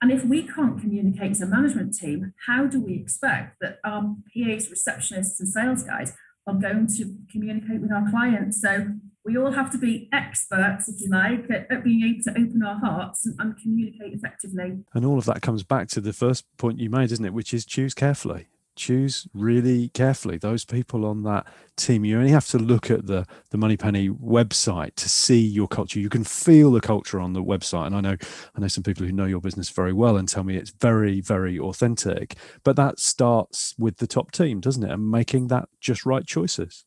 And 0.01 0.11
if 0.11 0.25
we 0.25 0.43
can't 0.43 0.79
communicate 0.79 1.31
as 1.31 1.41
a 1.41 1.45
management 1.45 1.95
team, 1.95 2.33
how 2.45 2.65
do 2.65 2.81
we 2.81 2.95
expect 2.95 3.57
that 3.61 3.79
our 3.85 4.01
PAs, 4.33 4.67
receptionists, 4.67 5.39
and 5.39 5.47
sales 5.47 5.83
guys 5.83 6.13
are 6.45 6.55
going 6.55 6.87
to 6.97 7.15
communicate 7.31 7.79
with 7.79 7.91
our 7.91 8.09
clients? 8.09 8.61
So 8.61 8.87
we 9.23 9.37
all 9.37 9.51
have 9.51 9.71
to 9.71 9.77
be 9.77 10.09
experts, 10.11 10.89
if 10.89 10.99
you 10.99 11.09
like, 11.09 11.49
at, 11.49 11.71
at 11.71 11.85
being 11.85 12.03
able 12.03 12.21
to 12.23 12.31
open 12.31 12.61
our 12.63 12.77
hearts 12.79 13.25
and, 13.25 13.39
and 13.39 13.57
communicate 13.57 14.13
effectively. 14.13 14.83
And 14.93 15.05
all 15.05 15.17
of 15.17 15.25
that 15.25 15.41
comes 15.41 15.63
back 15.63 15.87
to 15.89 16.01
the 16.01 16.11
first 16.11 16.45
point 16.57 16.79
you 16.79 16.89
made, 16.89 17.13
isn't 17.13 17.23
it? 17.23 17.33
Which 17.33 17.53
is 17.53 17.65
choose 17.65 17.93
carefully 17.93 18.47
choose 18.75 19.27
really 19.33 19.89
carefully. 19.89 20.37
Those 20.37 20.65
people 20.65 21.05
on 21.05 21.23
that 21.23 21.45
team 21.75 22.05
you 22.05 22.17
only 22.17 22.31
have 22.31 22.47
to 22.47 22.57
look 22.57 22.91
at 22.91 23.07
the 23.07 23.25
the 23.49 23.57
moneypenny 23.57 24.09
website 24.09 24.95
to 24.95 25.09
see 25.09 25.39
your 25.39 25.67
culture. 25.67 25.99
You 25.99 26.09
can 26.09 26.23
feel 26.23 26.71
the 26.71 26.81
culture 26.81 27.19
on 27.19 27.33
the 27.33 27.43
website. 27.43 27.87
And 27.87 27.95
i 27.95 28.01
know 28.01 28.17
i 28.55 28.59
know 28.59 28.67
some 28.67 28.83
people 28.83 29.05
who 29.05 29.11
know 29.11 29.25
your 29.25 29.41
business 29.41 29.69
very 29.69 29.93
well 29.93 30.17
and 30.17 30.27
tell 30.27 30.43
me 30.43 30.57
it's 30.57 30.71
very 30.71 31.21
very 31.21 31.59
authentic 31.59 32.35
but 32.63 32.75
that 32.75 32.99
starts 32.99 33.75
with 33.77 33.97
the 33.97 34.07
top 34.07 34.31
team 34.31 34.59
doesn't 34.59 34.83
it? 34.83 34.91
And 34.91 35.09
making 35.09 35.47
that 35.47 35.69
just 35.79 36.05
right 36.05 36.25
choices. 36.25 36.85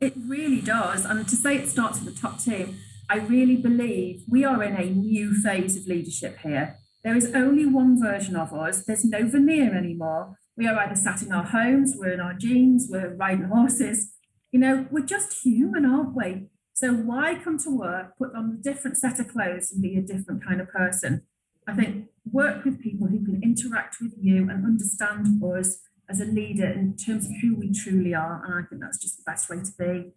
It 0.00 0.14
really 0.16 0.60
does. 0.60 1.04
And 1.04 1.26
to 1.26 1.36
say 1.36 1.56
it 1.56 1.68
starts 1.68 2.00
with 2.00 2.14
the 2.14 2.20
top 2.20 2.40
team 2.40 2.76
i 3.08 3.16
really 3.18 3.56
believe 3.56 4.22
we 4.28 4.44
are 4.44 4.62
in 4.62 4.74
a 4.74 4.90
new 4.90 5.32
phase 5.34 5.76
of 5.76 5.86
leadership 5.86 6.38
here. 6.42 6.76
There 7.04 7.16
is 7.16 7.30
only 7.34 7.64
one 7.64 8.02
version 8.02 8.34
of 8.34 8.52
us. 8.52 8.84
There's 8.84 9.04
no 9.04 9.28
veneer 9.28 9.76
anymore 9.76 10.36
we 10.56 10.66
are 10.66 10.78
either 10.78 10.94
sat 10.94 11.22
in 11.22 11.32
our 11.32 11.44
homes, 11.44 11.94
we're 11.96 12.12
in 12.12 12.20
our 12.20 12.34
jeans, 12.34 12.88
we're 12.90 13.14
riding 13.14 13.44
horses. 13.46 14.12
You 14.52 14.60
know, 14.60 14.86
we're 14.90 15.04
just 15.04 15.44
human, 15.44 15.84
aren't 15.84 16.16
we? 16.16 16.48
So 16.72 16.92
why 16.92 17.38
come 17.42 17.58
to 17.60 17.70
work, 17.70 18.16
put 18.18 18.34
on 18.34 18.58
a 18.58 18.62
different 18.62 18.96
set 18.96 19.18
of 19.18 19.28
clothes 19.28 19.72
and 19.72 19.82
be 19.82 19.96
a 19.96 20.02
different 20.02 20.44
kind 20.44 20.60
of 20.60 20.68
person? 20.70 21.22
I 21.66 21.74
think 21.74 22.06
work 22.30 22.64
with 22.64 22.80
people 22.80 23.08
who 23.08 23.24
can 23.24 23.40
interact 23.42 23.96
with 24.00 24.14
you 24.20 24.48
and 24.48 24.64
understand 24.64 25.42
us 25.42 25.78
as 26.08 26.20
a 26.20 26.24
leader 26.24 26.66
in 26.66 26.96
terms 26.96 27.26
of 27.26 27.32
who 27.42 27.56
we 27.56 27.72
truly 27.72 28.14
are. 28.14 28.44
And 28.44 28.54
I 28.54 28.68
think 28.68 28.80
that's 28.80 28.98
just 28.98 29.16
the 29.16 29.24
best 29.26 29.50
way 29.50 29.56
to 29.56 29.72
be. 29.78 30.12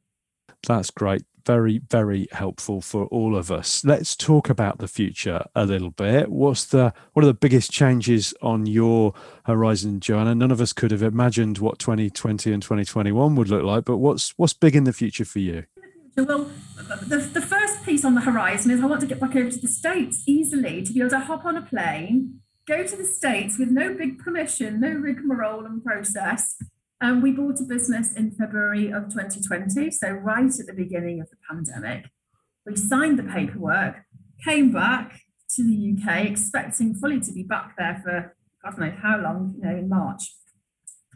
That's 0.67 0.91
great. 0.91 1.23
Very, 1.45 1.79
very 1.89 2.27
helpful 2.31 2.81
for 2.81 3.05
all 3.05 3.35
of 3.35 3.51
us. 3.51 3.83
Let's 3.83 4.15
talk 4.15 4.49
about 4.49 4.77
the 4.77 4.87
future 4.87 5.45
a 5.55 5.65
little 5.65 5.89
bit. 5.89 6.29
What's 6.29 6.65
the 6.65 6.93
what 7.13 7.23
are 7.23 7.27
the 7.27 7.33
biggest 7.33 7.71
changes 7.71 8.33
on 8.41 8.65
your 8.65 9.13
horizon, 9.45 9.99
Joanna? 9.99 10.35
None 10.35 10.51
of 10.51 10.61
us 10.61 10.73
could 10.73 10.91
have 10.91 11.01
imagined 11.01 11.57
what 11.57 11.79
2020 11.79 12.53
and 12.53 12.61
2021 12.61 13.35
would 13.35 13.49
look 13.49 13.63
like, 13.63 13.85
but 13.85 13.97
what's 13.97 14.33
what's 14.37 14.53
big 14.53 14.75
in 14.75 14.83
the 14.83 14.93
future 14.93 15.25
for 15.25 15.39
you? 15.39 15.63
Well, 16.15 16.51
the, 17.07 17.17
the 17.17 17.41
first 17.41 17.83
piece 17.85 18.03
on 18.03 18.15
the 18.15 18.21
horizon 18.21 18.71
is 18.71 18.81
I 18.81 18.85
want 18.85 19.01
to 19.01 19.07
get 19.07 19.19
back 19.19 19.35
over 19.35 19.49
to 19.49 19.59
the 19.59 19.67
States 19.67 20.23
easily 20.27 20.83
to 20.83 20.93
be 20.93 20.99
able 20.99 21.11
to 21.11 21.19
hop 21.19 21.45
on 21.45 21.55
a 21.55 21.61
plane, 21.61 22.41
go 22.67 22.83
to 22.83 22.95
the 22.95 23.05
States 23.05 23.57
with 23.57 23.69
no 23.69 23.93
big 23.93 24.19
permission, 24.19 24.79
no 24.79 24.89
rigmarole 24.89 25.65
and 25.65 25.83
process, 25.83 26.55
um, 27.01 27.21
we 27.21 27.31
bought 27.31 27.59
a 27.61 27.63
business 27.63 28.13
in 28.13 28.31
February 28.31 28.91
of 28.91 29.09
2020, 29.09 29.91
so 29.91 30.09
right 30.09 30.59
at 30.59 30.65
the 30.65 30.73
beginning 30.73 31.21
of 31.21 31.29
the 31.29 31.37
pandemic. 31.49 32.09
We 32.65 32.75
signed 32.75 33.17
the 33.17 33.23
paperwork, 33.23 34.03
came 34.43 34.71
back 34.71 35.21
to 35.55 35.63
the 35.63 35.95
UK, 35.95 36.25
expecting 36.25 36.93
fully 36.93 37.21
to 37.21 37.31
be 37.31 37.43
back 37.43 37.75
there 37.77 38.01
for 38.03 38.35
God 38.63 38.77
knows 38.77 38.93
how 39.01 39.17
long, 39.17 39.55
you 39.57 39.63
know, 39.63 39.77
in 39.77 39.87
March. 39.87 40.35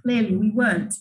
Clearly, 0.02 0.38
we 0.38 0.50
weren't. 0.50 0.96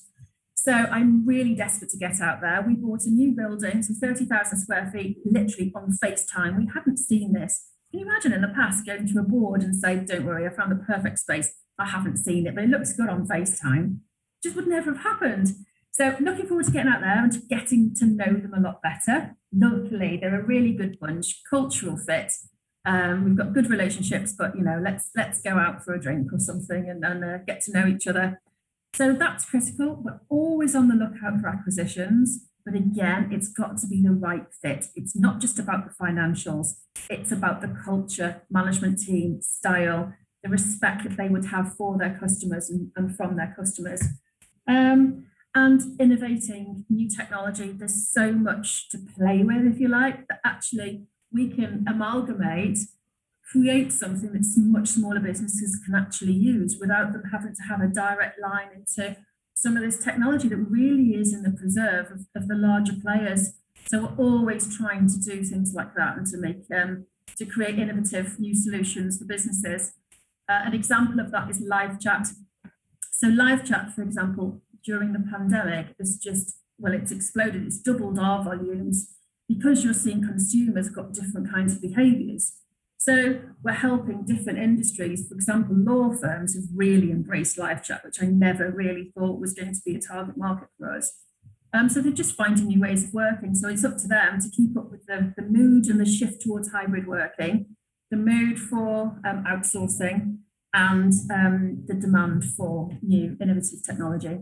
So 0.55 0.73
I'm 0.73 1.25
really 1.25 1.55
desperate 1.55 1.91
to 1.91 1.97
get 1.97 2.21
out 2.21 2.41
there. 2.41 2.65
We 2.67 2.75
bought 2.75 3.05
a 3.05 3.11
new 3.11 3.33
building, 3.33 3.83
so 3.83 3.95
30,000 3.95 4.59
square 4.59 4.91
feet, 4.93 5.19
literally 5.25 5.73
on 5.77 5.97
FaceTime. 6.03 6.59
We 6.59 6.69
hadn't 6.75 6.99
seen 6.99 7.33
this. 7.33 7.69
Can 7.91 8.01
you 8.01 8.07
imagine 8.07 8.33
in 8.33 8.43
the 8.43 8.49
past 8.49 8.85
going 8.85 9.07
to 9.07 9.19
a 9.21 9.23
board 9.23 9.63
and 9.63 9.77
say, 9.77 9.97
don't 9.97 10.25
worry, 10.25 10.47
I 10.47 10.51
found 10.51 10.73
the 10.73 10.85
perfect 10.85 11.21
space. 11.21 11.55
I 11.79 11.87
haven't 11.87 12.17
seen 12.17 12.47
it, 12.47 12.55
but 12.55 12.65
it 12.65 12.71
looks 12.71 12.93
good 12.93 13.09
on 13.09 13.29
FaceTime 13.29 13.99
just 14.43 14.57
would 14.57 14.67
never 14.67 14.93
have 14.93 15.03
happened. 15.03 15.55
So 15.93 16.17
looking 16.21 16.47
forward 16.47 16.67
to 16.67 16.73
getting 16.73 16.91
out 16.91 17.03
there 17.03 17.23
and 17.23 17.49
getting 17.49 17.95
to 17.97 18.07
know 18.07 18.33
them 18.33 18.55
a 18.55 18.61
lot 18.61 18.81
better. 18.83 19.37
Luckily, 19.53 20.19
they're 20.21 20.41
a 20.41 20.45
really 20.45 20.73
good 20.73 20.99
bunch, 20.99 21.43
cultural 21.49 21.99
fit. 21.99 22.33
Um, 22.85 23.25
we've 23.25 23.37
got 23.37 23.53
good 23.53 23.71
relationships, 23.71 24.35
but 24.37 24.57
you 24.57 24.63
know, 24.63 24.81
let's 24.83 25.11
let's 25.15 25.41
go 25.43 25.51
out 25.59 25.85
for 25.85 25.95
a 25.95 26.01
drink 26.01 26.33
or 26.33 26.39
something 26.39 26.89
and, 26.89 27.05
and 27.05 27.25
uh, 27.25 27.39
get 27.47 27.61
to 27.63 27.73
know 27.73 27.87
each 27.87 28.07
other. 28.07 28.41
So 28.95 29.13
that's 29.13 29.45
critical. 29.45 30.03
We're 30.03 30.21
always 30.29 30.75
on 30.75 30.89
the 30.89 30.95
lookout 30.95 31.41
for 31.41 31.49
acquisitions, 31.49 32.49
but 32.65 32.75
again, 32.75 33.29
it's 33.31 33.49
got 33.49 33.77
to 33.79 33.87
be 33.87 34.03
the 34.03 34.13
right 34.13 34.47
fit. 34.63 34.87
It's 34.97 35.15
not 35.15 35.41
just 35.41 35.59
about 35.59 35.85
the 35.87 35.95
financials; 36.03 36.69
it's 37.11 37.31
about 37.31 37.61
the 37.61 37.77
culture, 37.85 38.43
management 38.51 38.99
team, 38.99 39.41
style, 39.43 40.15
the 40.43 40.49
respect 40.49 41.05
that 41.05 41.17
they 41.17 41.29
would 41.29 41.47
have 41.47 41.75
for 41.77 41.99
their 41.99 42.19
customers 42.19 42.71
and, 42.71 42.91
and 42.97 43.15
from 43.17 43.37
their 43.37 43.55
customers. 43.57 44.03
Um, 44.69 45.27
and 45.55 46.01
innovating 46.01 46.87
new 46.89 47.09
technology, 47.09 47.73
there's 47.73 48.09
so 48.09 48.33
much 48.33 48.89
to 48.91 48.99
play 48.99 49.43
with, 49.45 49.67
if 49.67 49.79
you 49.79 49.89
like, 49.89 50.27
that 50.29 50.41
actually 50.45 51.07
we 51.31 51.49
can 51.49 51.85
amalgamate, 51.87 52.79
create 53.51 53.93
something 53.93 54.33
that 54.33 54.47
much 54.57 54.89
smaller 54.89 55.21
businesses 55.21 55.79
can 55.85 55.95
actually 55.95 56.33
use 56.33 56.79
without 56.81 57.13
them 57.13 57.25
having 57.31 57.55
to 57.55 57.63
have 57.69 57.83
a 57.83 57.87
direct 57.87 58.41
line 58.41 58.69
into 58.75 59.17
some 59.55 59.77
of 59.77 59.83
this 59.83 60.03
technology 60.03 60.49
that 60.49 60.57
really 60.57 61.11
is 61.15 61.35
in 61.35 61.43
the 61.43 61.51
preserve 61.51 62.11
of, 62.11 62.21
of 62.35 62.49
the 62.49 62.55
larger 62.55 62.95
players. 63.03 63.53
So 63.87 64.03
we're 64.03 64.25
always 64.25 64.75
trying 64.75 65.09
to 65.09 65.19
do 65.19 65.45
things 65.45 65.75
like 65.75 65.95
that 65.97 66.17
and 66.17 66.27
to 66.29 66.39
make 66.39 66.65
um, 66.75 67.07
to 67.37 67.45
create 67.45 67.79
innovative 67.79 68.39
new 68.39 68.55
solutions 68.55 69.19
for 69.19 69.25
businesses. 69.25 69.93
Uh, 70.49 70.63
an 70.65 70.75
example 70.75 71.21
of 71.21 71.31
that 71.33 71.51
is 71.51 71.61
live 71.61 72.01
chat. 72.01 72.29
So 73.23 73.29
live 73.29 73.65
chat, 73.65 73.93
for 73.95 74.03
example, 74.03 74.63
during 74.85 75.13
the 75.13 75.21
pandemic 75.21 75.95
has 76.01 76.17
just, 76.17 76.57
well, 76.77 76.93
it's 76.93 77.13
exploded. 77.13 77.65
It's 77.65 77.79
doubled 77.79 78.19
our 78.19 78.43
volumes 78.43 79.15
because 79.49 79.85
you're 79.85 79.95
seeing 79.95 80.27
consumers 80.27 80.89
got 80.89 81.13
different 81.13 81.49
kinds 81.49 81.77
of 81.77 81.83
behaviors. 81.83 82.55
So 82.99 83.41
we're 83.63 83.75
helping 83.75 84.25
different 84.25 84.59
industries. 84.59 85.29
For 85.29 85.37
example, 85.37 85.77
law 85.77 86.13
firms 86.21 86.57
have 86.57 86.65
really 86.75 87.13
embraced 87.13 87.59
live 87.59 87.85
chat, 87.85 88.05
which 88.05 88.21
I 88.21 88.27
never 88.27 88.73
really 88.73 89.13
thought 89.17 89.39
was 89.39 89.53
going 89.55 89.73
to 89.73 89.81
be 89.87 89.95
a 89.95 90.01
target 90.01 90.37
market 90.37 90.71
for 90.77 90.93
us. 90.93 91.21
Um, 91.73 91.89
so 91.89 92.01
they're 92.01 92.11
just 92.11 92.35
finding 92.35 92.67
new 92.67 92.81
ways 92.81 93.05
of 93.05 93.15
working. 93.15 93.55
So 93.55 93.69
it's 93.69 93.85
up 93.85 93.99
to 93.99 94.09
them 94.09 94.41
to 94.41 94.51
keep 94.51 94.77
up 94.77 94.91
with 94.91 95.07
the, 95.07 95.33
the 95.37 95.45
mood 95.45 95.87
and 95.87 96.01
the 96.01 96.07
shift 96.07 96.43
towards 96.43 96.73
hybrid 96.73 97.07
working, 97.07 97.77
the 98.11 98.17
mood 98.17 98.59
for 98.59 99.17
um, 99.25 99.45
outsourcing, 99.49 100.39
and 100.75 101.13
um, 101.33 101.83
the 101.87 101.95
demand 101.95 102.45
for 102.45 102.91
new 103.03 103.37
innovative 103.41 103.83
technology. 103.85 104.39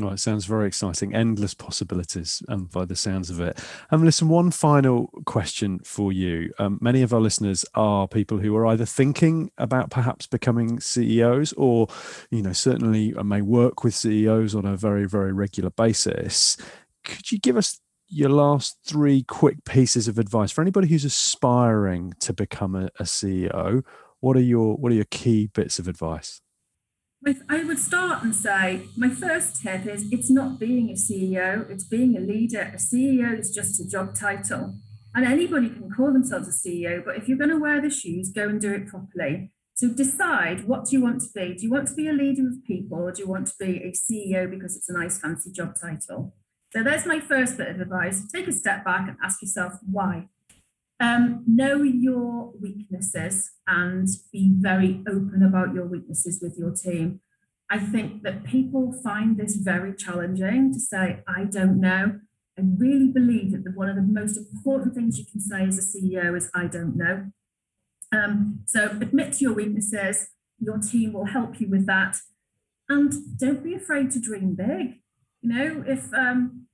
Oh, 0.00 0.08
it 0.08 0.18
sounds 0.18 0.44
very 0.44 0.66
exciting. 0.66 1.14
Endless 1.14 1.54
possibilities, 1.54 2.42
um, 2.48 2.66
by 2.66 2.84
the 2.84 2.94
sounds 2.94 3.30
of 3.30 3.40
it. 3.40 3.58
And 3.90 4.00
um, 4.00 4.04
listen, 4.04 4.28
one 4.28 4.50
final 4.50 5.08
question 5.24 5.80
for 5.80 6.12
you. 6.12 6.52
Um, 6.58 6.78
many 6.80 7.02
of 7.02 7.14
our 7.14 7.20
listeners 7.20 7.64
are 7.74 8.06
people 8.06 8.38
who 8.38 8.54
are 8.56 8.66
either 8.66 8.84
thinking 8.84 9.50
about 9.56 9.90
perhaps 9.90 10.26
becoming 10.26 10.78
CEOs, 10.78 11.54
or 11.54 11.88
you 12.30 12.42
know, 12.42 12.52
certainly 12.52 13.12
may 13.24 13.40
work 13.40 13.82
with 13.82 13.94
CEOs 13.94 14.54
on 14.54 14.66
a 14.66 14.76
very, 14.76 15.06
very 15.06 15.32
regular 15.32 15.70
basis. 15.70 16.58
Could 17.04 17.32
you 17.32 17.38
give 17.38 17.56
us 17.56 17.80
your 18.08 18.30
last 18.30 18.78
three 18.84 19.22
quick 19.22 19.64
pieces 19.64 20.06
of 20.06 20.18
advice 20.18 20.50
for 20.50 20.60
anybody 20.60 20.88
who's 20.88 21.04
aspiring 21.04 22.14
to 22.20 22.34
become 22.34 22.74
a, 22.74 22.90
a 23.00 23.04
CEO? 23.04 23.82
What 24.20 24.36
are 24.36 24.42
your 24.42 24.76
What 24.76 24.92
are 24.92 24.96
your 24.96 25.06
key 25.10 25.50
bits 25.52 25.78
of 25.78 25.88
advice? 25.88 26.40
I 27.48 27.64
would 27.64 27.78
start 27.78 28.22
and 28.22 28.34
say 28.34 28.82
my 28.96 29.10
first 29.10 29.60
tip 29.60 29.86
is 29.86 30.10
it's 30.12 30.30
not 30.30 30.58
being 30.58 30.88
a 30.88 30.94
CEO, 30.94 31.68
it's 31.68 31.84
being 31.84 32.16
a 32.16 32.20
leader. 32.20 32.72
A 32.72 32.76
CEO 32.76 33.38
is 33.38 33.52
just 33.52 33.80
a 33.80 33.88
job 33.88 34.14
title. 34.14 34.76
And 35.14 35.26
anybody 35.26 35.68
can 35.68 35.90
call 35.90 36.12
themselves 36.12 36.48
a 36.48 36.68
CEO, 36.68 37.04
but 37.04 37.16
if 37.16 37.28
you're 37.28 37.38
going 37.38 37.50
to 37.50 37.58
wear 37.58 37.80
the 37.82 37.90
shoes, 37.90 38.30
go 38.30 38.48
and 38.48 38.60
do 38.60 38.72
it 38.72 38.86
properly. 38.86 39.52
So 39.74 39.88
decide 39.88 40.66
what 40.66 40.86
do 40.86 40.96
you 40.96 41.02
want 41.02 41.22
to 41.22 41.28
be? 41.34 41.54
Do 41.54 41.62
you 41.64 41.70
want 41.70 41.88
to 41.88 41.94
be 41.94 42.08
a 42.08 42.12
leader 42.12 42.46
of 42.46 42.64
people 42.64 42.98
or 42.98 43.12
do 43.12 43.22
you 43.22 43.28
want 43.28 43.48
to 43.48 43.54
be 43.58 43.78
a 43.78 43.92
CEO 43.92 44.48
because 44.48 44.76
it's 44.76 44.88
a 44.88 44.92
nice 44.92 45.18
fancy 45.18 45.50
job 45.50 45.74
title? 45.80 46.34
So 46.72 46.82
there's 46.82 47.06
my 47.06 47.20
first 47.20 47.56
bit 47.56 47.68
of 47.68 47.80
advice. 47.80 48.30
Take 48.30 48.48
a 48.48 48.52
step 48.52 48.84
back 48.84 49.08
and 49.08 49.16
ask 49.22 49.42
yourself 49.42 49.74
why. 49.90 50.28
Um, 51.00 51.44
know 51.46 51.82
your 51.82 52.52
weaknesses 52.60 53.52
and 53.68 54.08
be 54.32 54.52
very 54.58 55.02
open 55.08 55.44
about 55.46 55.72
your 55.72 55.86
weaknesses 55.86 56.40
with 56.42 56.56
your 56.58 56.72
team. 56.72 57.20
I 57.70 57.78
think 57.78 58.22
that 58.22 58.44
people 58.44 58.92
find 59.04 59.36
this 59.36 59.56
very 59.56 59.94
challenging 59.94 60.72
to 60.72 60.80
say, 60.80 61.22
I 61.28 61.44
don't 61.44 61.80
know. 61.80 62.20
I 62.58 62.62
really 62.76 63.08
believe 63.08 63.52
that 63.52 63.62
the, 63.64 63.70
one 63.70 63.88
of 63.88 63.96
the 63.96 64.02
most 64.02 64.36
important 64.36 64.94
things 64.94 65.18
you 65.18 65.26
can 65.30 65.40
say 65.40 65.64
as 65.64 65.78
a 65.78 65.82
CEO 65.82 66.36
is, 66.36 66.50
I 66.54 66.66
don't 66.66 66.96
know. 66.96 67.30
Um, 68.10 68.60
so 68.66 68.86
admit 68.86 69.34
to 69.34 69.44
your 69.44 69.52
weaknesses. 69.52 70.28
Your 70.58 70.78
team 70.78 71.12
will 71.12 71.26
help 71.26 71.60
you 71.60 71.68
with 71.68 71.86
that. 71.86 72.16
And 72.88 73.38
don't 73.38 73.62
be 73.62 73.74
afraid 73.74 74.10
to 74.12 74.20
dream 74.20 74.54
big. 74.54 75.00
You 75.42 75.50
know, 75.50 75.84
if 75.86 76.12
um, 76.14 76.67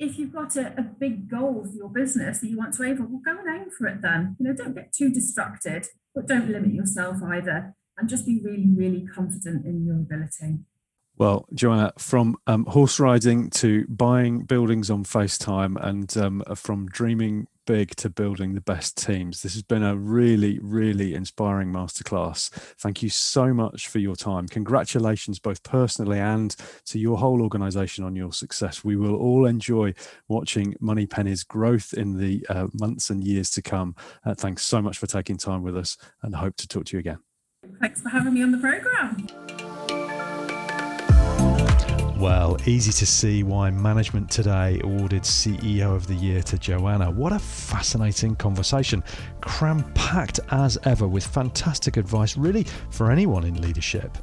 if 0.00 0.18
you've 0.18 0.32
got 0.32 0.56
a, 0.56 0.68
a, 0.78 0.82
big 0.82 1.28
goal 1.28 1.66
for 1.70 1.76
your 1.76 1.90
business 1.90 2.40
that 2.40 2.48
you 2.48 2.56
want 2.56 2.74
to 2.74 2.82
aim 2.84 2.96
for, 2.96 3.04
well, 3.04 3.20
go 3.22 3.38
and 3.38 3.60
aim 3.60 3.70
for 3.70 3.86
it 3.86 4.00
then. 4.00 4.34
You 4.40 4.48
know, 4.48 4.54
don't 4.54 4.74
get 4.74 4.94
too 4.94 5.10
distracted, 5.10 5.86
but 6.14 6.26
don't 6.26 6.48
limit 6.50 6.72
yourself 6.72 7.18
either. 7.22 7.74
And 7.98 8.08
just 8.08 8.24
be 8.24 8.40
really, 8.42 8.70
really 8.74 9.06
confident 9.06 9.66
in 9.66 9.84
your 9.84 9.96
ability. 9.96 10.60
Well, 11.20 11.44
Joanna, 11.52 11.92
from 11.98 12.36
um, 12.46 12.64
horse 12.64 12.98
riding 12.98 13.50
to 13.50 13.86
buying 13.88 14.44
buildings 14.44 14.90
on 14.90 15.04
FaceTime 15.04 15.76
and 15.78 16.16
um, 16.16 16.42
from 16.54 16.86
dreaming 16.86 17.46
big 17.66 17.94
to 17.96 18.08
building 18.08 18.54
the 18.54 18.62
best 18.62 18.96
teams. 18.96 19.42
This 19.42 19.52
has 19.52 19.62
been 19.62 19.82
a 19.82 19.94
really, 19.94 20.58
really 20.62 21.12
inspiring 21.12 21.70
masterclass. 21.70 22.48
Thank 22.78 23.02
you 23.02 23.10
so 23.10 23.52
much 23.52 23.88
for 23.88 23.98
your 23.98 24.16
time. 24.16 24.48
Congratulations, 24.48 25.38
both 25.38 25.62
personally 25.62 26.18
and 26.18 26.56
to 26.86 26.98
your 26.98 27.18
whole 27.18 27.42
organization 27.42 28.02
on 28.02 28.16
your 28.16 28.32
success. 28.32 28.82
We 28.82 28.96
will 28.96 29.16
all 29.16 29.44
enjoy 29.44 29.92
watching 30.28 30.74
Moneypenny's 30.80 31.44
growth 31.44 31.92
in 31.92 32.16
the 32.16 32.46
uh, 32.48 32.68
months 32.72 33.10
and 33.10 33.22
years 33.22 33.50
to 33.50 33.60
come. 33.60 33.94
Uh, 34.24 34.34
thanks 34.34 34.62
so 34.62 34.80
much 34.80 34.96
for 34.96 35.06
taking 35.06 35.36
time 35.36 35.62
with 35.62 35.76
us 35.76 35.98
and 36.22 36.36
hope 36.36 36.56
to 36.56 36.66
talk 36.66 36.86
to 36.86 36.96
you 36.96 37.00
again. 37.00 37.18
Thanks 37.78 38.00
for 38.00 38.08
having 38.08 38.32
me 38.32 38.42
on 38.42 38.52
the 38.52 38.58
program. 38.58 39.26
Well, 42.20 42.58
easy 42.66 42.92
to 42.92 43.06
see 43.06 43.42
why 43.44 43.70
Management 43.70 44.30
Today 44.30 44.78
awarded 44.84 45.22
CEO 45.22 45.96
of 45.96 46.06
the 46.06 46.14
Year 46.14 46.42
to 46.42 46.58
Joanna. 46.58 47.10
What 47.10 47.32
a 47.32 47.38
fascinating 47.38 48.36
conversation, 48.36 49.02
cram 49.40 49.90
packed 49.94 50.38
as 50.50 50.76
ever 50.84 51.08
with 51.08 51.26
fantastic 51.26 51.96
advice, 51.96 52.36
really, 52.36 52.66
for 52.90 53.10
anyone 53.10 53.44
in 53.44 53.62
leadership. 53.62 54.18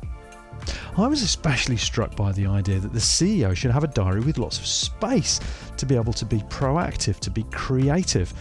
I 0.95 1.07
was 1.07 1.23
especially 1.23 1.77
struck 1.77 2.15
by 2.15 2.31
the 2.33 2.45
idea 2.45 2.77
that 2.77 2.93
the 2.93 2.99
CEO 2.99 3.55
should 3.55 3.71
have 3.71 3.83
a 3.83 3.88
diary 3.88 4.21
with 4.21 4.38
lots 4.38 4.60
of 4.60 4.67
space 4.67 5.39
to 5.75 5.88
be 5.88 5.95
able 5.95 6.13
to 6.13 6.25
be 6.25 6.41
proactive, 6.41 7.19
to 7.21 7.31
be 7.31 7.45
creative, 7.45 8.31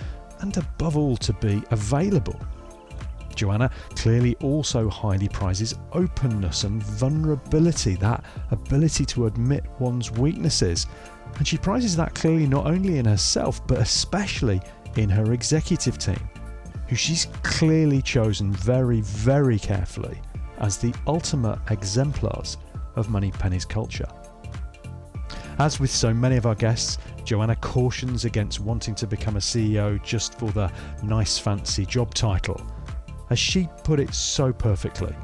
and 0.40 0.54
above 0.58 0.98
all, 0.98 1.16
to 1.16 1.32
be 1.32 1.62
available. 1.70 2.38
Joanna 3.36 3.70
clearly 3.90 4.34
also 4.36 4.88
highly 4.88 5.28
prizes 5.28 5.74
openness 5.92 6.64
and 6.64 6.82
vulnerability, 6.82 7.94
that 7.96 8.24
ability 8.50 9.04
to 9.06 9.26
admit 9.26 9.64
one's 9.78 10.10
weaknesses. 10.10 10.86
And 11.36 11.46
she 11.46 11.58
prizes 11.58 11.94
that 11.96 12.14
clearly 12.14 12.46
not 12.46 12.66
only 12.66 12.98
in 12.98 13.04
herself, 13.04 13.64
but 13.66 13.78
especially 13.78 14.60
in 14.96 15.10
her 15.10 15.32
executive 15.32 15.98
team, 15.98 16.28
who 16.88 16.96
she's 16.96 17.26
clearly 17.42 18.00
chosen 18.00 18.52
very, 18.52 19.02
very 19.02 19.58
carefully 19.58 20.20
as 20.58 20.78
the 20.78 20.94
ultimate 21.06 21.58
exemplars 21.70 22.56
of 22.96 23.10
Moneypenny's 23.10 23.66
culture. 23.66 24.08
As 25.58 25.80
with 25.80 25.90
so 25.90 26.12
many 26.12 26.36
of 26.36 26.46
our 26.46 26.54
guests, 26.54 26.98
Joanna 27.24 27.56
cautions 27.56 28.24
against 28.24 28.60
wanting 28.60 28.94
to 28.94 29.06
become 29.06 29.36
a 29.36 29.40
CEO 29.40 30.02
just 30.02 30.38
for 30.38 30.50
the 30.52 30.70
nice 31.02 31.38
fancy 31.38 31.84
job 31.84 32.14
title 32.14 32.60
as 33.30 33.38
she 33.38 33.68
put 33.84 34.00
it 34.00 34.14
so 34.14 34.52
perfectly, 34.52 35.14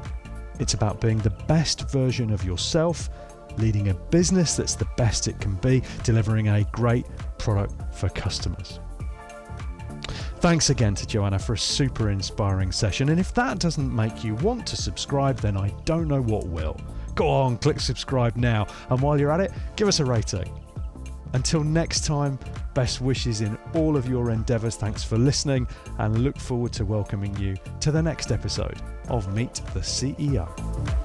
it's 0.59 0.73
about 0.73 1.01
being 1.01 1.17
the 1.19 1.31
best 1.47 1.89
version 1.89 2.31
of 2.31 2.43
yourself, 2.43 3.09
leading 3.57 3.89
a 3.89 3.93
business 3.93 4.55
that's 4.55 4.75
the 4.75 4.87
best 4.97 5.27
it 5.27 5.39
can 5.39 5.55
be, 5.55 5.81
delivering 6.03 6.49
a 6.49 6.63
great 6.71 7.05
product 7.37 7.73
for 7.95 8.09
customers. 8.09 8.79
Thanks 10.37 10.69
again 10.69 10.93
to 10.95 11.07
Joanna 11.07 11.39
for 11.39 11.53
a 11.53 11.57
super 11.57 12.09
inspiring 12.09 12.71
session. 12.71 13.09
And 13.09 13.19
if 13.19 13.33
that 13.33 13.59
doesn't 13.59 13.95
make 13.95 14.23
you 14.23 14.35
want 14.35 14.67
to 14.67 14.75
subscribe, 14.75 15.37
then 15.37 15.55
I 15.55 15.69
don't 15.85 16.07
know 16.07 16.21
what 16.21 16.47
will. 16.47 16.77
Go 17.15 17.29
on, 17.29 17.57
click 17.57 17.79
subscribe 17.79 18.35
now. 18.35 18.67
And 18.89 18.99
while 18.99 19.17
you're 19.17 19.31
at 19.31 19.39
it, 19.39 19.51
give 19.75 19.87
us 19.87 19.99
a 20.01 20.05
rating. 20.05 20.51
Until 21.33 21.63
next 21.63 22.05
time, 22.05 22.37
best 22.73 23.01
wishes 23.01 23.41
in 23.41 23.57
all 23.73 23.97
of 23.97 24.07
your 24.07 24.31
endeavours. 24.31 24.75
Thanks 24.75 25.03
for 25.03 25.17
listening 25.17 25.67
and 25.97 26.23
look 26.23 26.37
forward 26.37 26.73
to 26.73 26.85
welcoming 26.85 27.35
you 27.37 27.55
to 27.81 27.91
the 27.91 28.01
next 28.01 28.31
episode 28.31 28.77
of 29.09 29.33
Meet 29.33 29.55
the 29.73 29.79
CEO. 29.79 31.02